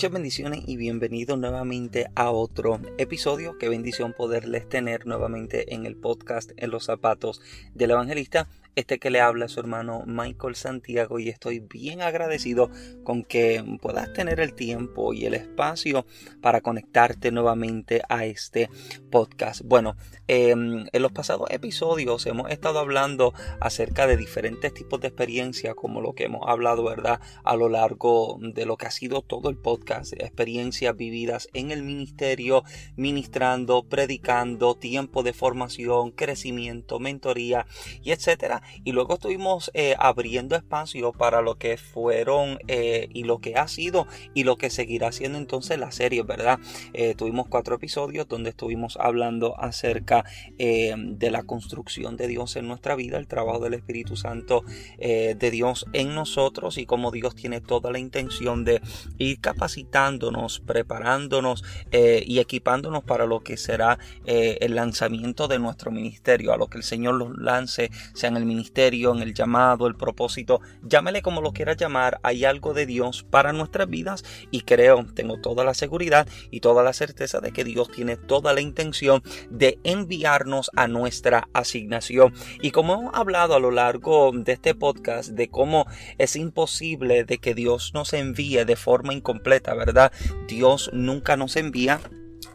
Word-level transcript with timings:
Muchas 0.00 0.12
bendiciones 0.12 0.62
y 0.66 0.78
bienvenidos 0.78 1.38
nuevamente 1.38 2.06
a 2.14 2.30
otro 2.30 2.80
episodio. 2.96 3.58
Qué 3.58 3.68
bendición 3.68 4.14
poderles 4.14 4.66
tener 4.66 5.04
nuevamente 5.04 5.74
en 5.74 5.84
el 5.84 5.94
podcast 5.94 6.52
En 6.56 6.70
los 6.70 6.86
zapatos 6.86 7.42
del 7.74 7.90
evangelista. 7.90 8.48
Este 8.76 9.00
que 9.00 9.10
le 9.10 9.20
habla 9.20 9.48
su 9.48 9.58
hermano 9.58 10.04
Michael 10.06 10.54
Santiago 10.54 11.18
y 11.18 11.28
estoy 11.28 11.58
bien 11.58 12.02
agradecido 12.02 12.70
con 13.02 13.24
que 13.24 13.64
puedas 13.82 14.12
tener 14.12 14.38
el 14.38 14.54
tiempo 14.54 15.12
y 15.12 15.26
el 15.26 15.34
espacio 15.34 16.06
para 16.40 16.60
conectarte 16.60 17.32
nuevamente 17.32 18.02
a 18.08 18.26
este 18.26 18.70
podcast. 19.10 19.62
Bueno, 19.64 19.96
em, 20.28 20.86
en 20.92 21.02
los 21.02 21.10
pasados 21.10 21.50
episodios 21.50 22.24
hemos 22.26 22.48
estado 22.50 22.78
hablando 22.78 23.34
acerca 23.60 24.06
de 24.06 24.16
diferentes 24.16 24.72
tipos 24.72 25.00
de 25.00 25.08
experiencias 25.08 25.74
como 25.74 26.00
lo 26.00 26.12
que 26.12 26.24
hemos 26.24 26.46
hablado, 26.46 26.84
¿verdad? 26.84 27.20
A 27.42 27.56
lo 27.56 27.68
largo 27.68 28.38
de 28.40 28.66
lo 28.66 28.76
que 28.76 28.86
ha 28.86 28.92
sido 28.92 29.22
todo 29.22 29.50
el 29.50 29.56
podcast, 29.56 30.12
experiencias 30.12 30.96
vividas 30.96 31.48
en 31.54 31.72
el 31.72 31.82
ministerio, 31.82 32.62
ministrando, 32.94 33.82
predicando, 33.82 34.76
tiempo 34.76 35.24
de 35.24 35.32
formación, 35.32 36.12
crecimiento, 36.12 37.00
mentoría 37.00 37.66
y 38.00 38.12
etcétera 38.12 38.59
y 38.84 38.92
luego 38.92 39.14
estuvimos 39.14 39.70
eh, 39.74 39.94
abriendo 39.98 40.56
espacio 40.56 41.12
para 41.12 41.42
lo 41.42 41.56
que 41.58 41.76
fueron 41.76 42.58
eh, 42.68 43.08
y 43.12 43.24
lo 43.24 43.38
que 43.38 43.56
ha 43.56 43.68
sido 43.68 44.06
y 44.34 44.44
lo 44.44 44.56
que 44.56 44.70
seguirá 44.70 45.12
siendo 45.12 45.38
entonces 45.38 45.78
la 45.78 45.90
serie, 45.90 46.22
¿verdad? 46.22 46.58
Eh, 46.92 47.14
tuvimos 47.14 47.48
cuatro 47.48 47.76
episodios 47.76 48.28
donde 48.28 48.50
estuvimos 48.50 48.96
hablando 49.00 49.58
acerca 49.58 50.24
de 50.56 51.30
la 51.30 51.42
construcción 51.42 52.16
de 52.16 52.28
Dios 52.28 52.56
en 52.56 52.68
nuestra 52.68 52.94
vida, 52.94 53.18
el 53.18 53.26
trabajo 53.26 53.60
del 53.60 53.74
Espíritu 53.74 54.16
Santo 54.16 54.64
de 54.98 55.50
Dios 55.50 55.86
en 55.92 56.14
nosotros 56.14 56.78
y 56.78 56.86
cómo 56.86 57.10
Dios 57.10 57.34
tiene 57.34 57.60
toda 57.60 57.90
la 57.90 57.98
intención 57.98 58.64
de 58.64 58.80
ir 59.18 59.40
capacitándonos, 59.40 60.60
preparándonos 60.60 61.64
y 61.92 62.38
equipándonos 62.38 63.04
para 63.04 63.26
lo 63.26 63.40
que 63.40 63.56
será 63.56 63.98
el 64.24 64.74
lanzamiento 64.74 65.48
de 65.48 65.58
nuestro 65.58 65.90
ministerio, 65.90 66.52
a 66.52 66.56
lo 66.56 66.68
que 66.68 66.78
el 66.78 66.84
Señor 66.84 67.14
los 67.14 67.36
lance, 67.38 67.90
sea 68.14 68.28
en 68.28 68.36
el 68.36 68.46
ministerio, 68.50 69.14
en 69.14 69.22
el 69.22 69.32
llamado, 69.32 69.86
el 69.86 69.94
propósito, 69.94 70.60
llámele 70.82 71.22
como 71.22 71.40
lo 71.40 71.52
quieras 71.52 71.76
llamar, 71.76 72.20
hay 72.22 72.44
algo 72.44 72.74
de 72.74 72.84
Dios 72.84 73.24
para 73.30 73.52
nuestras 73.52 73.88
vidas 73.88 74.24
y 74.50 74.62
creo, 74.62 75.06
tengo 75.14 75.40
toda 75.40 75.64
la 75.64 75.74
seguridad 75.74 76.28
y 76.50 76.60
toda 76.60 76.82
la 76.82 76.92
certeza 76.92 77.40
de 77.40 77.52
que 77.52 77.64
Dios 77.64 77.90
tiene 77.90 78.16
toda 78.16 78.52
la 78.52 78.60
intención 78.60 79.22
de 79.50 79.78
enviarnos 79.84 80.70
a 80.76 80.88
nuestra 80.88 81.48
asignación. 81.52 82.34
Y 82.60 82.72
como 82.72 82.94
hemos 82.94 83.14
hablado 83.14 83.54
a 83.54 83.60
lo 83.60 83.70
largo 83.70 84.32
de 84.34 84.52
este 84.52 84.74
podcast 84.74 85.30
de 85.30 85.48
cómo 85.48 85.86
es 86.18 86.36
imposible 86.36 87.24
de 87.24 87.38
que 87.38 87.54
Dios 87.54 87.92
nos 87.94 88.12
envíe 88.12 88.64
de 88.64 88.76
forma 88.76 89.14
incompleta, 89.14 89.74
¿verdad? 89.74 90.12
Dios 90.48 90.90
nunca 90.92 91.36
nos 91.36 91.56
envía 91.56 92.00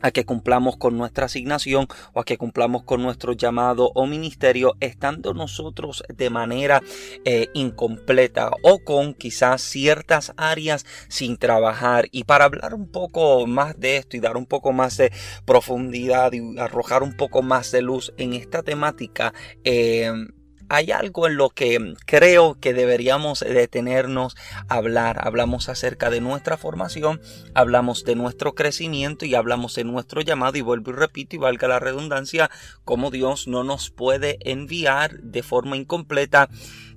a 0.06 0.12
que 0.12 0.24
cumplamos 0.24 0.78
con 0.78 1.00
nuestra 1.00 1.26
asignación 1.26 1.88
o 2.14 2.20
a 2.20 2.26
que 2.26 2.38
cumplamos 2.38 2.84
con 2.84 3.02
nuestro 3.02 3.34
llamado 3.34 3.92
o 3.96 4.06
ministerio 4.06 4.76
estando 4.80 5.34
nosotros 5.34 6.04
de 6.14 6.30
manera 6.30 6.84
eh, 7.26 7.48
incompleta 7.56 8.52
o 8.62 8.84
con 8.84 9.16
quizás 9.16 9.64
ciertas 9.64 10.32
áreas 10.38 10.86
sin 11.08 11.38
trabajar. 11.38 12.08
Y 12.12 12.26
para 12.26 12.46
hablar 12.46 12.76
un 12.76 12.88
poco 12.88 13.48
más 13.48 13.80
de 13.80 13.98
esto 13.98 14.16
y 14.16 14.20
dar 14.20 14.38
un 14.38 14.46
poco 14.46 14.74
más 14.74 14.96
de 14.98 15.12
profundidad 15.44 16.34
y 16.34 16.60
arrojar 16.60 17.02
un 17.02 17.18
poco 17.18 17.42
más 17.42 17.72
de 17.72 17.82
luz 17.82 18.14
en 18.18 18.34
esta 18.34 18.62
temática 18.62 19.34
eh, 19.64 20.12
hay 20.70 20.92
algo 20.92 21.28
en 21.28 21.38
lo 21.38 21.50
que 21.50 21.96
creo 22.06 22.58
que 22.60 22.74
deberíamos 22.74 23.40
detenernos 23.40 24.36
a 24.68 24.76
hablar. 24.76 25.20
Hablamos 25.26 25.70
acerca 25.70 26.10
de 26.10 26.22
nuestra 26.22 26.58
formación, 26.58 27.22
hablamos 27.54 28.04
de 28.04 28.16
nuestro 28.16 28.56
crecimiento 28.56 29.26
y 29.26 29.36
hablamos 29.36 29.76
de 29.76 29.84
nuestro 29.84 30.22
llamado 30.22 30.58
y 30.58 30.62
vuelvo 30.62 30.92
y 30.92 30.96
repito 30.96 31.36
y 31.36 31.40
valga 31.40 31.68
la 31.68 31.80
redundancia, 31.80 32.50
como 32.84 33.12
Dios 33.12 33.48
no 33.48 33.64
nos 33.64 33.90
puede 33.90 34.38
enviar 34.42 35.20
de 35.22 35.44
forma 35.44 35.78
incompleta. 35.78 36.50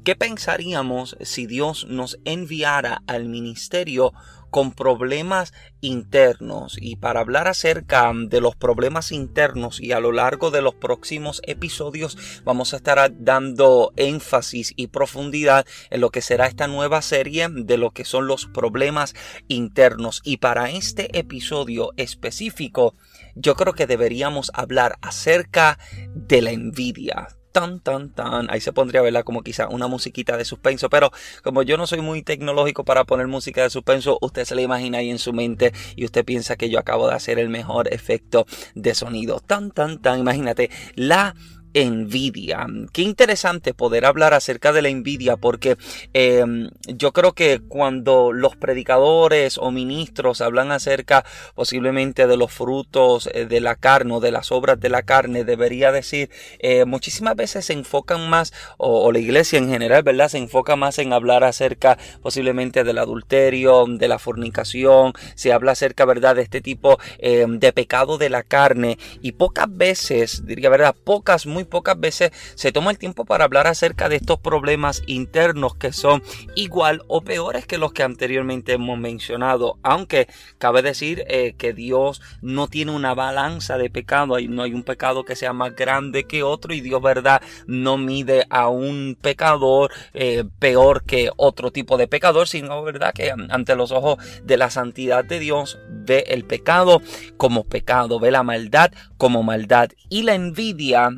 ¿Qué 0.04 0.16
pensaríamos 0.16 1.16
si 1.20 1.46
Dios 1.46 1.86
nos 1.88 2.18
enviara 2.24 3.02
al 3.06 3.28
ministerio 3.28 4.12
con 4.50 4.72
problemas 4.72 5.52
internos. 5.80 6.76
Y 6.80 6.96
para 6.96 7.20
hablar 7.20 7.48
acerca 7.48 8.12
de 8.14 8.40
los 8.40 8.56
problemas 8.56 9.12
internos 9.12 9.80
y 9.80 9.92
a 9.92 10.00
lo 10.00 10.12
largo 10.12 10.50
de 10.50 10.62
los 10.62 10.74
próximos 10.74 11.40
episodios 11.46 12.42
vamos 12.44 12.72
a 12.72 12.78
estar 12.78 13.10
dando 13.18 13.92
énfasis 13.96 14.72
y 14.76 14.88
profundidad 14.88 15.66
en 15.90 16.00
lo 16.00 16.10
que 16.10 16.22
será 16.22 16.46
esta 16.46 16.66
nueva 16.66 17.02
serie 17.02 17.48
de 17.50 17.76
lo 17.76 17.90
que 17.90 18.04
son 18.04 18.26
los 18.26 18.46
problemas 18.46 19.14
internos. 19.48 20.20
Y 20.24 20.38
para 20.38 20.70
este 20.70 21.18
episodio 21.18 21.92
específico 21.96 22.94
yo 23.34 23.54
creo 23.54 23.72
que 23.72 23.86
deberíamos 23.86 24.50
hablar 24.54 24.98
acerca 25.00 25.78
de 26.14 26.42
la 26.42 26.50
envidia 26.50 27.37
tan, 27.52 27.80
tan, 27.80 28.10
tan. 28.10 28.50
Ahí 28.50 28.60
se 28.60 28.72
pondría, 28.72 29.02
¿verdad? 29.02 29.24
Como 29.24 29.42
quizá 29.42 29.68
una 29.68 29.86
musiquita 29.86 30.36
de 30.36 30.44
suspenso. 30.44 30.88
Pero 30.90 31.10
como 31.42 31.62
yo 31.62 31.76
no 31.76 31.86
soy 31.86 32.00
muy 32.00 32.22
tecnológico 32.22 32.84
para 32.84 33.04
poner 33.04 33.26
música 33.26 33.62
de 33.62 33.70
suspenso, 33.70 34.18
usted 34.20 34.44
se 34.44 34.54
la 34.54 34.62
imagina 34.62 34.98
ahí 34.98 35.10
en 35.10 35.18
su 35.18 35.32
mente 35.32 35.72
y 35.96 36.04
usted 36.04 36.24
piensa 36.24 36.56
que 36.56 36.70
yo 36.70 36.78
acabo 36.78 37.08
de 37.08 37.14
hacer 37.14 37.38
el 37.38 37.48
mejor 37.48 37.92
efecto 37.92 38.46
de 38.74 38.94
sonido. 38.94 39.40
Tan, 39.40 39.70
tan, 39.70 39.98
tan. 40.00 40.20
Imagínate 40.20 40.70
la 40.94 41.34
envidia. 41.82 42.66
Qué 42.92 43.02
interesante 43.02 43.74
poder 43.74 44.04
hablar 44.04 44.34
acerca 44.34 44.72
de 44.72 44.82
la 44.82 44.88
envidia 44.88 45.36
porque 45.36 45.76
em, 46.12 46.70
yo 46.86 47.12
creo 47.12 47.32
que 47.32 47.60
cuando 47.66 48.32
los 48.32 48.56
predicadores 48.56 49.58
o 49.58 49.70
ministros 49.70 50.40
hablan 50.40 50.72
acerca 50.72 51.24
posiblemente 51.54 52.26
de 52.26 52.36
los 52.36 52.52
frutos 52.52 53.28
eh, 53.32 53.46
de 53.46 53.60
la 53.60 53.76
carne 53.76 54.14
o 54.14 54.20
de 54.20 54.32
las 54.32 54.52
obras 54.52 54.80
de 54.80 54.88
la 54.88 55.02
carne, 55.02 55.44
debería 55.44 55.92
decir, 55.92 56.30
eh, 56.58 56.84
muchísimas 56.84 57.36
veces 57.36 57.66
se 57.66 57.72
enfocan 57.72 58.28
más, 58.28 58.52
o, 58.76 59.10
la 59.12 59.18
iglesia 59.18 59.58
en 59.58 59.68
general, 59.68 60.02
¿verdad? 60.02 60.28
Se 60.28 60.38
enfoca 60.38 60.76
más 60.76 60.98
en 60.98 61.12
hablar 61.12 61.44
acerca 61.44 61.98
posiblemente 62.22 62.84
del 62.84 62.98
adulterio, 62.98 63.86
de 63.88 64.08
la 64.08 64.18
fornicación, 64.18 65.12
se 65.34 65.52
habla 65.52 65.72
acerca, 65.72 66.04
¿verdad? 66.04 66.36
De 66.36 66.42
este 66.42 66.60
tipo 66.60 66.98
em, 67.18 67.58
de 67.58 67.72
pecado 67.72 68.18
de 68.18 68.30
la 68.30 68.42
carne 68.42 68.98
y 69.22 69.32
pocas 69.32 69.66
veces, 69.70 70.46
diría, 70.46 70.70
¿verdad? 70.70 70.94
Pocas, 71.04 71.46
muy 71.46 71.64
pocas 71.68 71.98
veces 71.98 72.32
se 72.54 72.72
toma 72.72 72.90
el 72.90 72.98
tiempo 72.98 73.24
para 73.24 73.44
hablar 73.44 73.66
acerca 73.66 74.08
de 74.08 74.16
estos 74.16 74.40
problemas 74.40 75.02
internos 75.06 75.76
que 75.76 75.92
son 75.92 76.22
igual 76.54 77.02
o 77.08 77.22
peores 77.22 77.66
que 77.66 77.78
los 77.78 77.92
que 77.92 78.02
anteriormente 78.02 78.72
hemos 78.72 78.98
mencionado. 78.98 79.78
Aunque 79.82 80.28
cabe 80.58 80.82
decir 80.82 81.24
eh, 81.28 81.54
que 81.56 81.72
Dios 81.72 82.20
no 82.42 82.68
tiene 82.68 82.92
una 82.92 83.14
balanza 83.14 83.78
de 83.78 83.90
pecado, 83.90 84.38
no 84.40 84.62
hay 84.62 84.72
un 84.74 84.82
pecado 84.82 85.24
que 85.24 85.36
sea 85.36 85.52
más 85.52 85.74
grande 85.74 86.24
que 86.24 86.42
otro 86.42 86.74
y 86.74 86.80
Dios, 86.80 87.02
verdad, 87.02 87.42
no 87.66 87.96
mide 87.96 88.46
a 88.50 88.68
un 88.68 89.16
pecador 89.20 89.92
eh, 90.14 90.44
peor 90.58 91.04
que 91.04 91.30
otro 91.36 91.70
tipo 91.70 91.96
de 91.96 92.08
pecador, 92.08 92.48
sino, 92.48 92.82
verdad, 92.82 93.12
que 93.12 93.30
ante 93.30 93.76
los 93.76 93.92
ojos 93.92 94.18
de 94.42 94.56
la 94.56 94.70
santidad 94.70 95.24
de 95.24 95.38
Dios 95.38 95.78
ve 95.88 96.24
el 96.28 96.44
pecado 96.44 97.02
como 97.36 97.64
pecado, 97.64 98.18
ve 98.20 98.30
la 98.30 98.42
maldad 98.42 98.90
como 99.16 99.42
maldad. 99.42 99.90
Y 100.08 100.22
la 100.22 100.34
envidia 100.34 101.10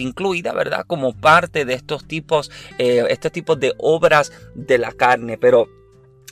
incluida, 0.00 0.52
¿verdad? 0.52 0.84
Como 0.86 1.14
parte 1.14 1.64
de 1.64 1.74
estos 1.74 2.06
tipos, 2.06 2.50
eh, 2.78 3.04
estos 3.08 3.32
tipos 3.32 3.58
de 3.58 3.74
obras 3.78 4.32
de 4.54 4.78
la 4.78 4.92
carne. 4.92 5.38
Pero 5.38 5.68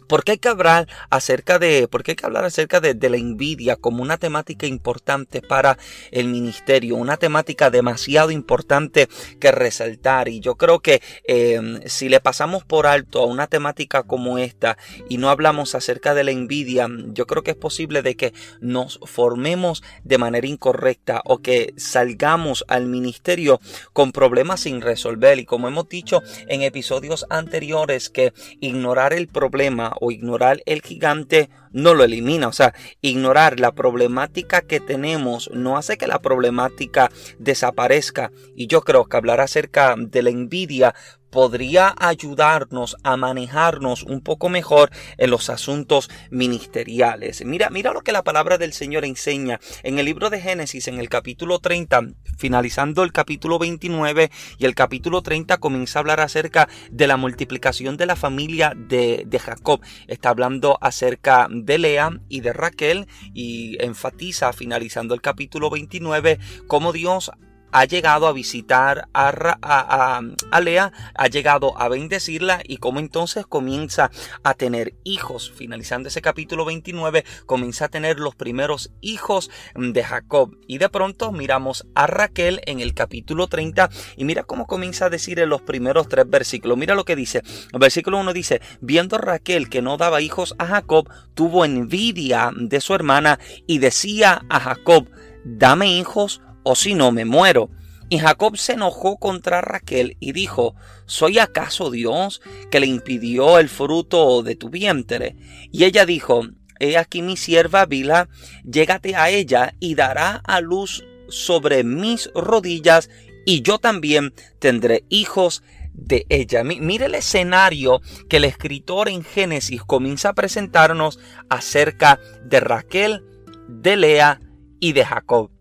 ¿Por 0.07 0.25
qué 0.25 0.33
hay 0.33 0.39
que 0.39 0.49
hablar 0.49 0.89
acerca 1.11 1.59
de, 1.59 1.89
por 1.89 2.03
qué 2.03 2.13
hay 2.13 2.17
que 2.17 2.27
hablar 2.27 2.45
acerca 2.45 2.81
de, 2.81 2.95
la 3.07 3.17
envidia 3.17 3.77
como 3.77 4.03
una 4.03 4.17
temática 4.17 4.67
importante 4.67 5.43
para 5.43 5.79
el 6.11 6.29
ministerio? 6.29 6.97
Una 6.97 7.17
temática 7.17 7.71
demasiado 7.71 8.31
importante 8.31 9.09
que 9.41 9.53
resaltar. 9.53 10.29
Y 10.29 10.41
yo 10.41 10.57
creo 10.57 10.81
que 10.81 11.03
em, 11.25 11.81
si 11.87 12.09
le 12.09 12.21
pasamos 12.21 12.65
por 12.65 12.87
alto 12.87 13.21
a 13.21 13.27
una 13.27 13.47
temática 13.47 14.03
como 14.03 14.39
esta 14.39 14.77
y 15.09 15.19
no 15.19 15.31
hablamos 15.31 15.75
acerca 15.75 16.15
de 16.15 16.25
la 16.25 16.31
envidia, 16.33 16.89
yo 17.13 17.27
creo 17.27 17.43
que 17.43 17.53
es 17.53 17.57
posible 17.57 18.03
de 18.03 18.17
que 18.17 18.33
nos 18.61 18.99
formemos 19.05 19.83
de 20.05 20.19
manera 20.19 20.47
incorrecta 20.47 21.23
o 21.25 21.39
que 21.39 21.75
salgamos 21.77 22.65
al 22.69 22.87
ministerio 22.87 23.61
con 23.93 24.13
problemas 24.13 24.61
sin 24.61 24.81
resolver. 24.81 25.39
Y 25.39 25.45
como 25.45 25.69
hemos 25.69 25.89
dicho 25.89 26.23
en 26.49 26.63
episodios 26.63 27.27
anteriores, 27.31 28.11
que 28.11 28.33
ignorar 28.61 29.13
el 29.13 29.29
problema 29.29 29.93
o 30.01 30.11
ignorar 30.11 30.63
el 30.67 30.83
gigante 30.83 31.51
no 31.73 31.95
lo 31.95 32.05
elimina. 32.05 32.49
O 32.49 32.53
sea, 32.53 32.75
ignorar 33.01 33.61
la 33.61 33.73
problemática 33.73 34.63
que 34.63 34.81
tenemos 34.81 35.51
no 35.53 35.77
hace 35.77 35.99
que 35.99 36.07
la 36.07 36.21
problemática 36.21 37.11
desaparezca. 37.39 38.33
Y 38.55 38.67
yo 38.67 38.81
creo 38.81 39.05
que 39.05 39.17
hablar 39.17 39.41
acerca 39.41 39.95
de 39.99 40.23
la 40.23 40.31
envidia 40.31 40.95
podría 41.31 41.95
ayudarnos 41.99 42.97
a 43.03 43.17
manejarnos 43.17 44.03
un 44.03 44.21
poco 44.21 44.49
mejor 44.49 44.91
en 45.19 45.31
los 45.31 45.51
asuntos 45.51 46.11
ministeriales. 46.31 47.45
Mira, 47.45 47.71
mira 47.71 47.93
lo 47.93 48.03
que 48.03 48.13
la 48.13 48.25
palabra 48.25 48.59
del 48.59 48.73
Señor 48.73 49.05
enseña 49.05 49.61
en 49.83 49.99
el 49.99 50.07
libro 50.07 50.31
de 50.31 50.41
Génesis, 50.41 50.89
en 50.89 50.99
el 50.99 51.09
capítulo 51.09 51.59
30, 51.59 52.03
finalizando 52.39 53.03
el 53.03 53.13
capítulo 53.13 53.59
29 53.59 54.31
y 54.59 54.65
el 54.65 54.75
capítulo 54.75 55.23
30 55.23 55.59
comienza 55.59 55.99
a 55.99 56.01
hablar 56.01 56.21
acerca 56.21 56.69
de 56.91 57.07
la 57.07 57.17
multiplicación 57.17 57.97
de 57.97 58.07
la 58.07 58.17
familia 58.17 58.73
de, 58.77 59.25
de 59.27 59.39
Jacob. 59.39 59.81
Está 60.07 60.31
hablando 60.31 60.79
acerca 60.81 61.49
de 61.51 61.79
Lea 61.79 62.11
y 62.29 62.41
de 62.41 62.53
Raquel 62.53 63.07
y 63.35 63.83
enfatiza, 63.83 64.53
finalizando 64.53 65.15
el 65.15 65.21
capítulo 65.21 65.71
29, 65.71 66.39
cómo 66.67 66.93
Dios 66.93 67.31
ha 67.73 67.85
llegado 67.85 68.27
a 68.27 68.33
visitar 68.33 69.09
a, 69.13 70.21
a, 70.51 70.61
Lea, 70.61 70.93
ha 71.15 71.27
llegado 71.29 71.79
a 71.81 71.89
bendecirla 71.89 72.61
y 72.65 72.79
como 72.79 72.99
entonces 73.01 73.47
comienza 73.47 74.11
a 74.43 74.55
tener 74.55 74.95
hijos. 75.05 75.53
Finalizando 75.55 76.09
ese 76.09 76.23
capítulo 76.23 76.65
29, 76.65 77.25
comienza 77.47 77.87
a 77.87 77.89
tener 77.89 78.19
los 78.19 78.35
primeros 78.35 78.93
hijos 79.01 79.51
de 79.75 80.03
Jacob. 80.03 80.57
Y 80.67 80.79
de 80.79 80.89
pronto 80.89 81.33
miramos 81.33 81.87
a 81.95 82.07
Raquel 82.07 82.61
en 82.67 82.81
el 82.81 82.95
capítulo 82.95 83.47
30 83.47 83.91
y 84.17 84.25
mira 84.25 84.45
cómo 84.45 84.67
comienza 84.67 85.07
a 85.07 85.11
decir 85.11 85.39
en 85.39 85.49
los 85.49 85.63
primeros 85.63 86.09
tres 86.09 86.29
versículos. 86.29 86.79
Mira 86.79 86.95
lo 86.95 87.05
que 87.05 87.17
dice. 87.17 87.43
Versículo 87.79 88.19
1 88.19 88.33
dice, 88.33 88.61
viendo 88.81 89.19
Raquel 89.19 89.69
que 89.69 89.83
no 89.83 89.97
daba 89.97 90.21
hijos 90.21 90.55
a 90.59 90.67
Jacob, 90.67 91.09
tuvo 91.35 91.65
envidia 91.65 92.51
de 92.57 92.81
su 92.81 92.95
hermana 92.95 93.39
y 93.67 93.79
decía 93.79 94.43
a 94.49 94.61
Jacob, 94.61 95.09
dame 95.45 95.99
hijos 95.99 96.41
o 96.69 96.75
si 96.75 96.95
no 96.95 97.13
me 97.13 97.25
muero. 97.25 97.71
Y 98.09 98.19
Jacob 98.19 98.57
se 98.57 98.73
enojó 98.73 99.19
contra 99.19 99.61
Raquel 99.61 100.17
y 100.19 100.33
dijo, 100.33 100.75
¿soy 101.07 101.39
acaso 101.39 101.93
Dios 101.93 102.43
que 102.73 102.81
le 102.81 102.89
impidió 102.89 103.61
el 103.61 103.69
fruto 103.69 104.43
de 104.43 104.57
tu 104.57 104.69
vientre? 104.69 105.37
Y 105.71 105.85
ella 105.85 106.05
dijo, 106.05 106.43
he 106.81 106.99
aquí 106.99 107.23
mi 107.23 107.37
sierva 107.37 107.87
Bila, 107.87 108.29
llégate 108.65 109.15
a 109.15 109.31
ella 109.31 109.75
y 109.79 109.95
dará 109.95 110.43
a 110.45 110.61
luz 110.61 111.05
sobre 111.29 111.85
mis 111.85 112.31
rodillas 112.35 113.11
y 113.45 113.63
yo 113.63 113.79
también 113.79 114.35
tendré 114.59 115.05
hijos 115.09 115.63
de 115.93 116.27
ella. 116.29 116.65
Mire 116.65 117.07
el 117.07 117.15
escenario 117.15 118.01
que 118.29 118.39
el 118.39 118.45
escritor 118.45 119.09
en 119.09 119.23
Génesis 119.23 119.83
comienza 119.85 120.31
a 120.31 120.35
presentarnos 120.35 121.21
acerca 121.49 122.19
de 122.45 122.59
Raquel, 122.59 123.25
de 123.69 123.97
Lea 123.97 124.41
y 124.81 124.93
de 124.93 125.05
Jacob 125.05 125.56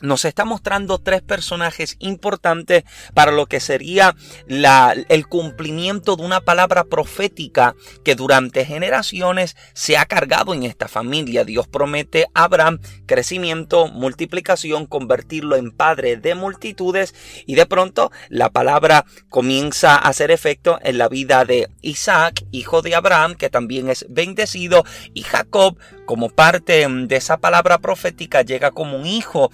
nos 0.00 0.24
está 0.24 0.44
mostrando 0.44 0.98
tres 0.98 1.22
personajes 1.22 1.96
importantes 1.98 2.84
para 3.14 3.32
lo 3.32 3.46
que 3.46 3.60
sería 3.60 4.14
la, 4.46 4.94
el 5.08 5.26
cumplimiento 5.26 6.16
de 6.16 6.24
una 6.24 6.40
palabra 6.40 6.84
profética 6.84 7.74
que 8.04 8.14
durante 8.14 8.64
generaciones 8.64 9.56
se 9.74 9.96
ha 9.96 10.06
cargado 10.06 10.54
en 10.54 10.62
esta 10.62 10.88
familia. 10.88 11.44
Dios 11.44 11.66
promete 11.68 12.26
a 12.34 12.44
Abraham 12.44 12.78
crecimiento, 13.06 13.88
multiplicación, 13.88 14.86
convertirlo 14.86 15.56
en 15.56 15.70
padre 15.70 16.16
de 16.16 16.34
multitudes 16.34 17.14
y 17.46 17.54
de 17.54 17.66
pronto 17.66 18.10
la 18.28 18.50
palabra 18.50 19.04
comienza 19.28 19.94
a 19.94 20.08
hacer 20.08 20.30
efecto 20.30 20.78
en 20.82 20.98
la 20.98 21.08
vida 21.08 21.44
de 21.44 21.68
Isaac, 21.82 22.44
hijo 22.52 22.82
de 22.82 22.94
Abraham, 22.94 23.34
que 23.34 23.50
también 23.50 23.88
es 23.88 24.06
bendecido, 24.08 24.84
y 25.14 25.22
Jacob, 25.22 25.78
como 26.04 26.30
parte 26.30 26.86
de 26.88 27.16
esa 27.16 27.38
palabra 27.38 27.78
profética, 27.78 28.42
llega 28.42 28.70
como 28.70 28.96
un 28.96 29.06
hijo 29.06 29.50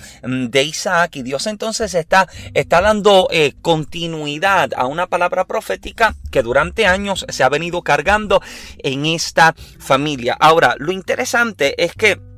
de 0.50 0.62
Isaac 0.62 1.17
y 1.17 1.23
Dios 1.23 1.46
entonces 1.46 1.94
está, 1.94 2.29
está 2.55 2.81
dando 2.81 3.29
eh, 3.31 3.55
continuidad 3.62 4.70
a 4.76 4.87
una 4.87 5.06
palabra 5.06 5.46
profética 5.46 6.14
que 6.31 6.43
durante 6.43 6.87
años 6.87 7.25
se 7.29 7.44
ha 7.44 7.49
venido 7.49 7.82
cargando 7.82 8.43
en 8.79 9.06
esta 9.06 9.55
familia. 9.79 10.37
Ahora, 10.38 10.75
lo 10.79 10.93
interesante 10.93 11.82
es 11.82 11.94
que 11.94 12.31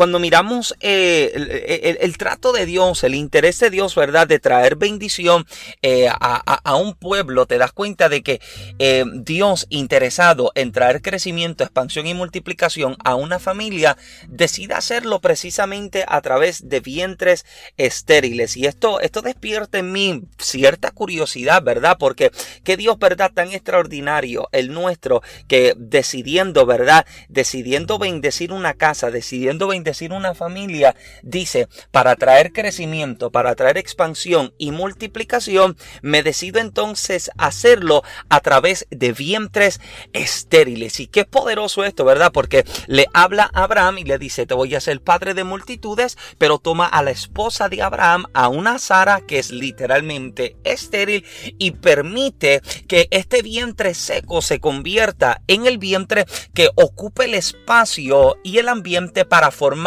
cuando 0.00 0.18
miramos 0.18 0.74
eh, 0.80 1.98
el, 2.00 2.16
trato 2.16 2.52
de 2.54 2.64
Dios, 2.64 3.04
el 3.04 3.14
interés 3.14 3.58
de 3.58 3.68
Dios, 3.68 3.94
¿verdad? 3.94 4.26
De 4.26 4.38
traer 4.38 4.76
bendición 4.76 5.46
eh, 5.82 6.08
a, 6.08 6.74
un 6.76 6.94
pueblo, 6.94 7.44
te 7.44 7.58
das 7.58 7.72
cuenta 7.72 8.08
de 8.08 8.22
que 8.22 8.40
eh, 8.78 9.04
Dios 9.12 9.66
interesado 9.68 10.52
en 10.54 10.72
traer 10.72 11.02
crecimiento, 11.02 11.64
expansión 11.64 12.06
y 12.06 12.14
multiplicación 12.14 12.96
a 13.04 13.14
una 13.14 13.38
familia, 13.38 13.98
decide 14.26 14.72
hacerlo 14.72 15.20
precisamente 15.20 16.06
a 16.08 16.22
través 16.22 16.70
de 16.70 16.80
vientres 16.80 17.44
estériles. 17.76 18.56
Y 18.56 18.64
esto, 18.64 19.00
esto 19.00 19.20
despierta 19.20 19.80
en 19.80 19.92
mí 19.92 20.22
cierta 20.38 20.92
curiosidad, 20.92 21.62
¿verdad? 21.62 21.98
Porque 21.98 22.30
qué 22.64 22.78
Dios, 22.78 22.98
¿verdad? 22.98 23.32
Tan 23.34 23.52
extraordinario, 23.52 24.48
el 24.52 24.72
nuestro, 24.72 25.22
que 25.46 25.74
decidiendo, 25.76 26.64
¿verdad? 26.64 27.04
Decidiendo 27.28 27.98
bendecir 27.98 28.50
una 28.50 28.72
casa, 28.72 29.10
decidiendo 29.10 29.68
bendecir 29.68 29.89
decir 29.90 30.12
una 30.12 30.34
familia, 30.34 30.96
dice, 31.22 31.68
para 31.90 32.16
traer 32.16 32.52
crecimiento, 32.52 33.30
para 33.30 33.54
traer 33.54 33.78
expansión 33.78 34.52
y 34.58 34.70
multiplicación, 34.70 35.76
me 36.02 36.22
decido 36.22 36.60
entonces 36.60 37.30
hacerlo 37.38 38.02
a 38.28 38.40
través 38.40 38.86
de 38.90 39.12
vientres 39.12 39.80
estériles. 40.12 41.00
Y 41.00 41.06
qué 41.06 41.24
poderoso 41.24 41.84
esto, 41.84 42.04
¿verdad? 42.04 42.32
Porque 42.32 42.64
le 42.86 43.06
habla 43.12 43.50
a 43.52 43.64
Abraham 43.64 43.98
y 43.98 44.04
le 44.04 44.18
dice, 44.18 44.46
te 44.46 44.54
voy 44.54 44.74
a 44.74 44.80
ser 44.80 45.00
padre 45.02 45.34
de 45.34 45.44
multitudes, 45.44 46.16
pero 46.38 46.58
toma 46.58 46.86
a 46.86 47.02
la 47.02 47.10
esposa 47.10 47.68
de 47.68 47.82
Abraham, 47.82 48.26
a 48.34 48.48
una 48.48 48.78
Sara 48.78 49.20
que 49.26 49.38
es 49.38 49.50
literalmente 49.50 50.56
estéril 50.64 51.24
y 51.58 51.72
permite 51.72 52.62
que 52.88 53.08
este 53.10 53.42
vientre 53.42 53.94
seco 53.94 54.42
se 54.42 54.60
convierta 54.60 55.42
en 55.46 55.66
el 55.66 55.78
vientre 55.78 56.24
que 56.54 56.70
ocupe 56.76 57.24
el 57.24 57.34
espacio 57.34 58.36
y 58.42 58.58
el 58.58 58.68
ambiente 58.68 59.24
para 59.24 59.50
formar 59.50 59.79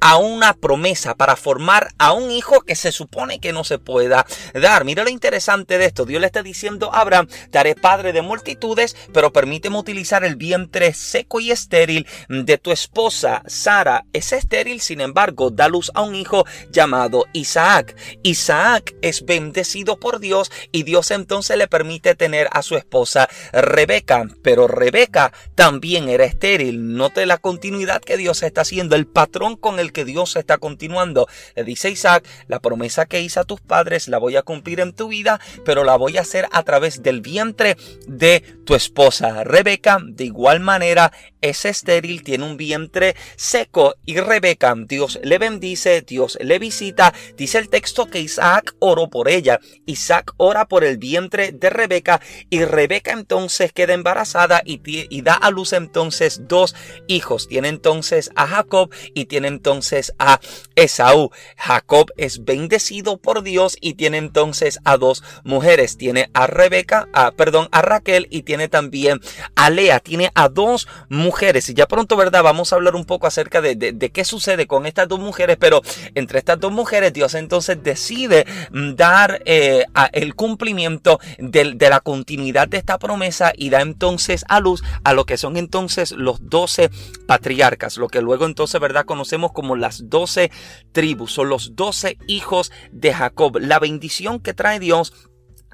a 0.00 0.16
una 0.16 0.54
promesa, 0.54 1.14
para 1.14 1.36
formar 1.36 1.88
a 1.98 2.12
un 2.12 2.30
hijo 2.30 2.62
que 2.62 2.74
se 2.74 2.92
supone 2.92 3.40
que 3.40 3.52
no 3.52 3.64
se 3.64 3.78
pueda 3.78 4.26
dar. 4.54 4.84
Mira 4.84 5.04
lo 5.04 5.10
interesante 5.10 5.78
de 5.78 5.86
esto. 5.86 6.04
Dios 6.04 6.20
le 6.20 6.26
está 6.26 6.42
diciendo 6.42 6.92
a 6.92 7.00
Abraham, 7.00 7.28
te 7.50 7.58
haré 7.58 7.74
padre 7.74 8.12
de 8.12 8.22
multitudes, 8.22 8.96
pero 9.12 9.32
permíteme 9.32 9.78
utilizar 9.78 10.24
el 10.24 10.36
vientre 10.36 10.92
seco 10.94 11.40
y 11.40 11.50
estéril 11.50 12.06
de 12.28 12.58
tu 12.58 12.72
esposa. 12.72 13.42
Sara 13.46 14.04
es 14.12 14.32
estéril, 14.32 14.80
sin 14.80 15.00
embargo, 15.00 15.50
da 15.50 15.68
luz 15.68 15.90
a 15.94 16.02
un 16.02 16.14
hijo 16.14 16.44
llamado 16.70 17.24
Isaac. 17.32 17.96
Isaac 18.22 18.94
es 19.02 19.24
bendecido 19.24 19.98
por 19.98 20.20
Dios 20.20 20.50
y 20.72 20.82
Dios 20.82 21.10
entonces 21.10 21.56
le 21.56 21.68
permite 21.68 22.14
tener 22.14 22.48
a 22.52 22.62
su 22.62 22.76
esposa 22.76 23.28
Rebeca. 23.52 24.26
Pero 24.42 24.68
Rebeca 24.68 25.32
también 25.54 26.08
era 26.08 26.24
estéril. 26.24 26.94
Note 26.94 27.26
la 27.26 27.38
continuidad 27.38 28.00
que 28.00 28.16
Dios 28.16 28.42
está 28.42 28.62
haciendo. 28.62 28.96
El 28.96 29.06
patrón 29.06 29.33
con 29.60 29.80
el 29.80 29.92
que 29.92 30.04
Dios 30.04 30.36
está 30.36 30.58
continuando. 30.58 31.26
Le 31.56 31.64
dice 31.64 31.90
Isaac, 31.90 32.24
la 32.46 32.60
promesa 32.60 33.06
que 33.06 33.20
hice 33.20 33.40
a 33.40 33.44
tus 33.44 33.60
padres 33.60 34.06
la 34.06 34.18
voy 34.18 34.36
a 34.36 34.42
cumplir 34.42 34.78
en 34.78 34.92
tu 34.92 35.08
vida, 35.08 35.40
pero 35.64 35.82
la 35.82 35.96
voy 35.96 36.18
a 36.18 36.20
hacer 36.20 36.46
a 36.52 36.62
través 36.62 37.02
del 37.02 37.20
vientre 37.20 37.76
de 38.06 38.40
tu 38.64 38.76
esposa. 38.76 39.42
Rebeca, 39.42 39.98
de 40.00 40.24
igual 40.24 40.60
manera, 40.60 41.12
es 41.40 41.64
estéril, 41.64 42.22
tiene 42.22 42.44
un 42.44 42.56
vientre 42.56 43.16
seco 43.36 43.96
y 44.06 44.18
Rebeca, 44.18 44.74
Dios 44.76 45.18
le 45.22 45.36
bendice, 45.38 46.00
Dios 46.00 46.38
le 46.40 46.58
visita. 46.58 47.12
Dice 47.36 47.58
el 47.58 47.68
texto 47.68 48.06
que 48.06 48.20
Isaac 48.20 48.74
oró 48.78 49.10
por 49.10 49.28
ella. 49.28 49.60
Isaac 49.84 50.32
ora 50.38 50.66
por 50.66 50.84
el 50.84 50.96
vientre 50.96 51.52
de 51.52 51.70
Rebeca 51.70 52.20
y 52.48 52.64
Rebeca 52.64 53.12
entonces 53.12 53.72
queda 53.72 53.92
embarazada 53.92 54.62
y, 54.64 54.80
y 54.84 55.22
da 55.22 55.34
a 55.34 55.50
luz 55.50 55.72
entonces 55.72 56.42
dos 56.48 56.74
hijos. 57.08 57.48
Tiene 57.48 57.68
entonces 57.68 58.30
a 58.36 58.46
Jacob 58.46 58.90
y 59.14 59.26
tiene 59.26 59.48
entonces 59.48 60.12
a 60.18 60.40
Esaú. 60.74 61.30
Jacob 61.56 62.10
es 62.16 62.44
bendecido 62.44 63.16
por 63.16 63.42
Dios 63.42 63.76
y 63.80 63.94
tiene 63.94 64.18
entonces 64.18 64.78
a 64.84 64.96
dos 64.96 65.22
mujeres. 65.44 65.96
Tiene 65.96 66.30
a 66.34 66.46
Rebeca, 66.46 67.08
a, 67.12 67.30
perdón, 67.30 67.68
a 67.72 67.82
Raquel 67.82 68.26
y 68.30 68.42
tiene 68.42 68.68
también 68.68 69.20
a 69.54 69.70
Lea. 69.70 70.00
Tiene 70.00 70.30
a 70.34 70.48
dos 70.48 70.88
mujeres. 71.08 71.68
Y 71.68 71.74
ya 71.74 71.86
pronto, 71.86 72.16
¿verdad? 72.16 72.42
Vamos 72.42 72.72
a 72.72 72.76
hablar 72.76 72.94
un 72.94 73.04
poco 73.04 73.26
acerca 73.26 73.60
de, 73.60 73.74
de, 73.76 74.10
qué 74.10 74.24
sucede 74.24 74.66
con 74.66 74.86
estas 74.86 75.08
dos 75.08 75.20
mujeres. 75.20 75.56
Pero 75.58 75.82
entre 76.14 76.38
estas 76.38 76.60
dos 76.60 76.72
mujeres, 76.72 77.12
Dios 77.12 77.34
entonces 77.34 77.82
decide 77.82 78.46
mm, 78.70 78.94
dar 78.94 79.42
eh, 79.44 79.84
el 80.12 80.34
cumplimiento 80.34 81.20
de, 81.38 81.74
de 81.74 81.90
la 81.90 82.00
continuidad 82.00 82.68
de 82.68 82.78
esta 82.78 82.98
promesa 82.98 83.52
y 83.56 83.70
da 83.70 83.80
entonces 83.80 84.44
a 84.48 84.60
luz 84.60 84.82
a 85.04 85.12
lo 85.12 85.24
que 85.24 85.36
son 85.36 85.56
entonces 85.56 86.12
los 86.12 86.48
doce 86.48 86.90
patriarcas. 87.26 87.96
Lo 87.96 88.08
que 88.08 88.20
luego 88.20 88.46
entonces, 88.46 88.80
¿verdad? 88.80 89.03
Conocemos 89.04 89.52
como 89.52 89.76
las 89.76 90.08
doce 90.08 90.50
tribus, 90.92 91.32
son 91.32 91.48
los 91.48 91.76
doce 91.76 92.18
hijos 92.26 92.72
de 92.92 93.12
Jacob. 93.12 93.58
La 93.60 93.78
bendición 93.78 94.40
que 94.40 94.54
trae 94.54 94.80
Dios 94.80 95.12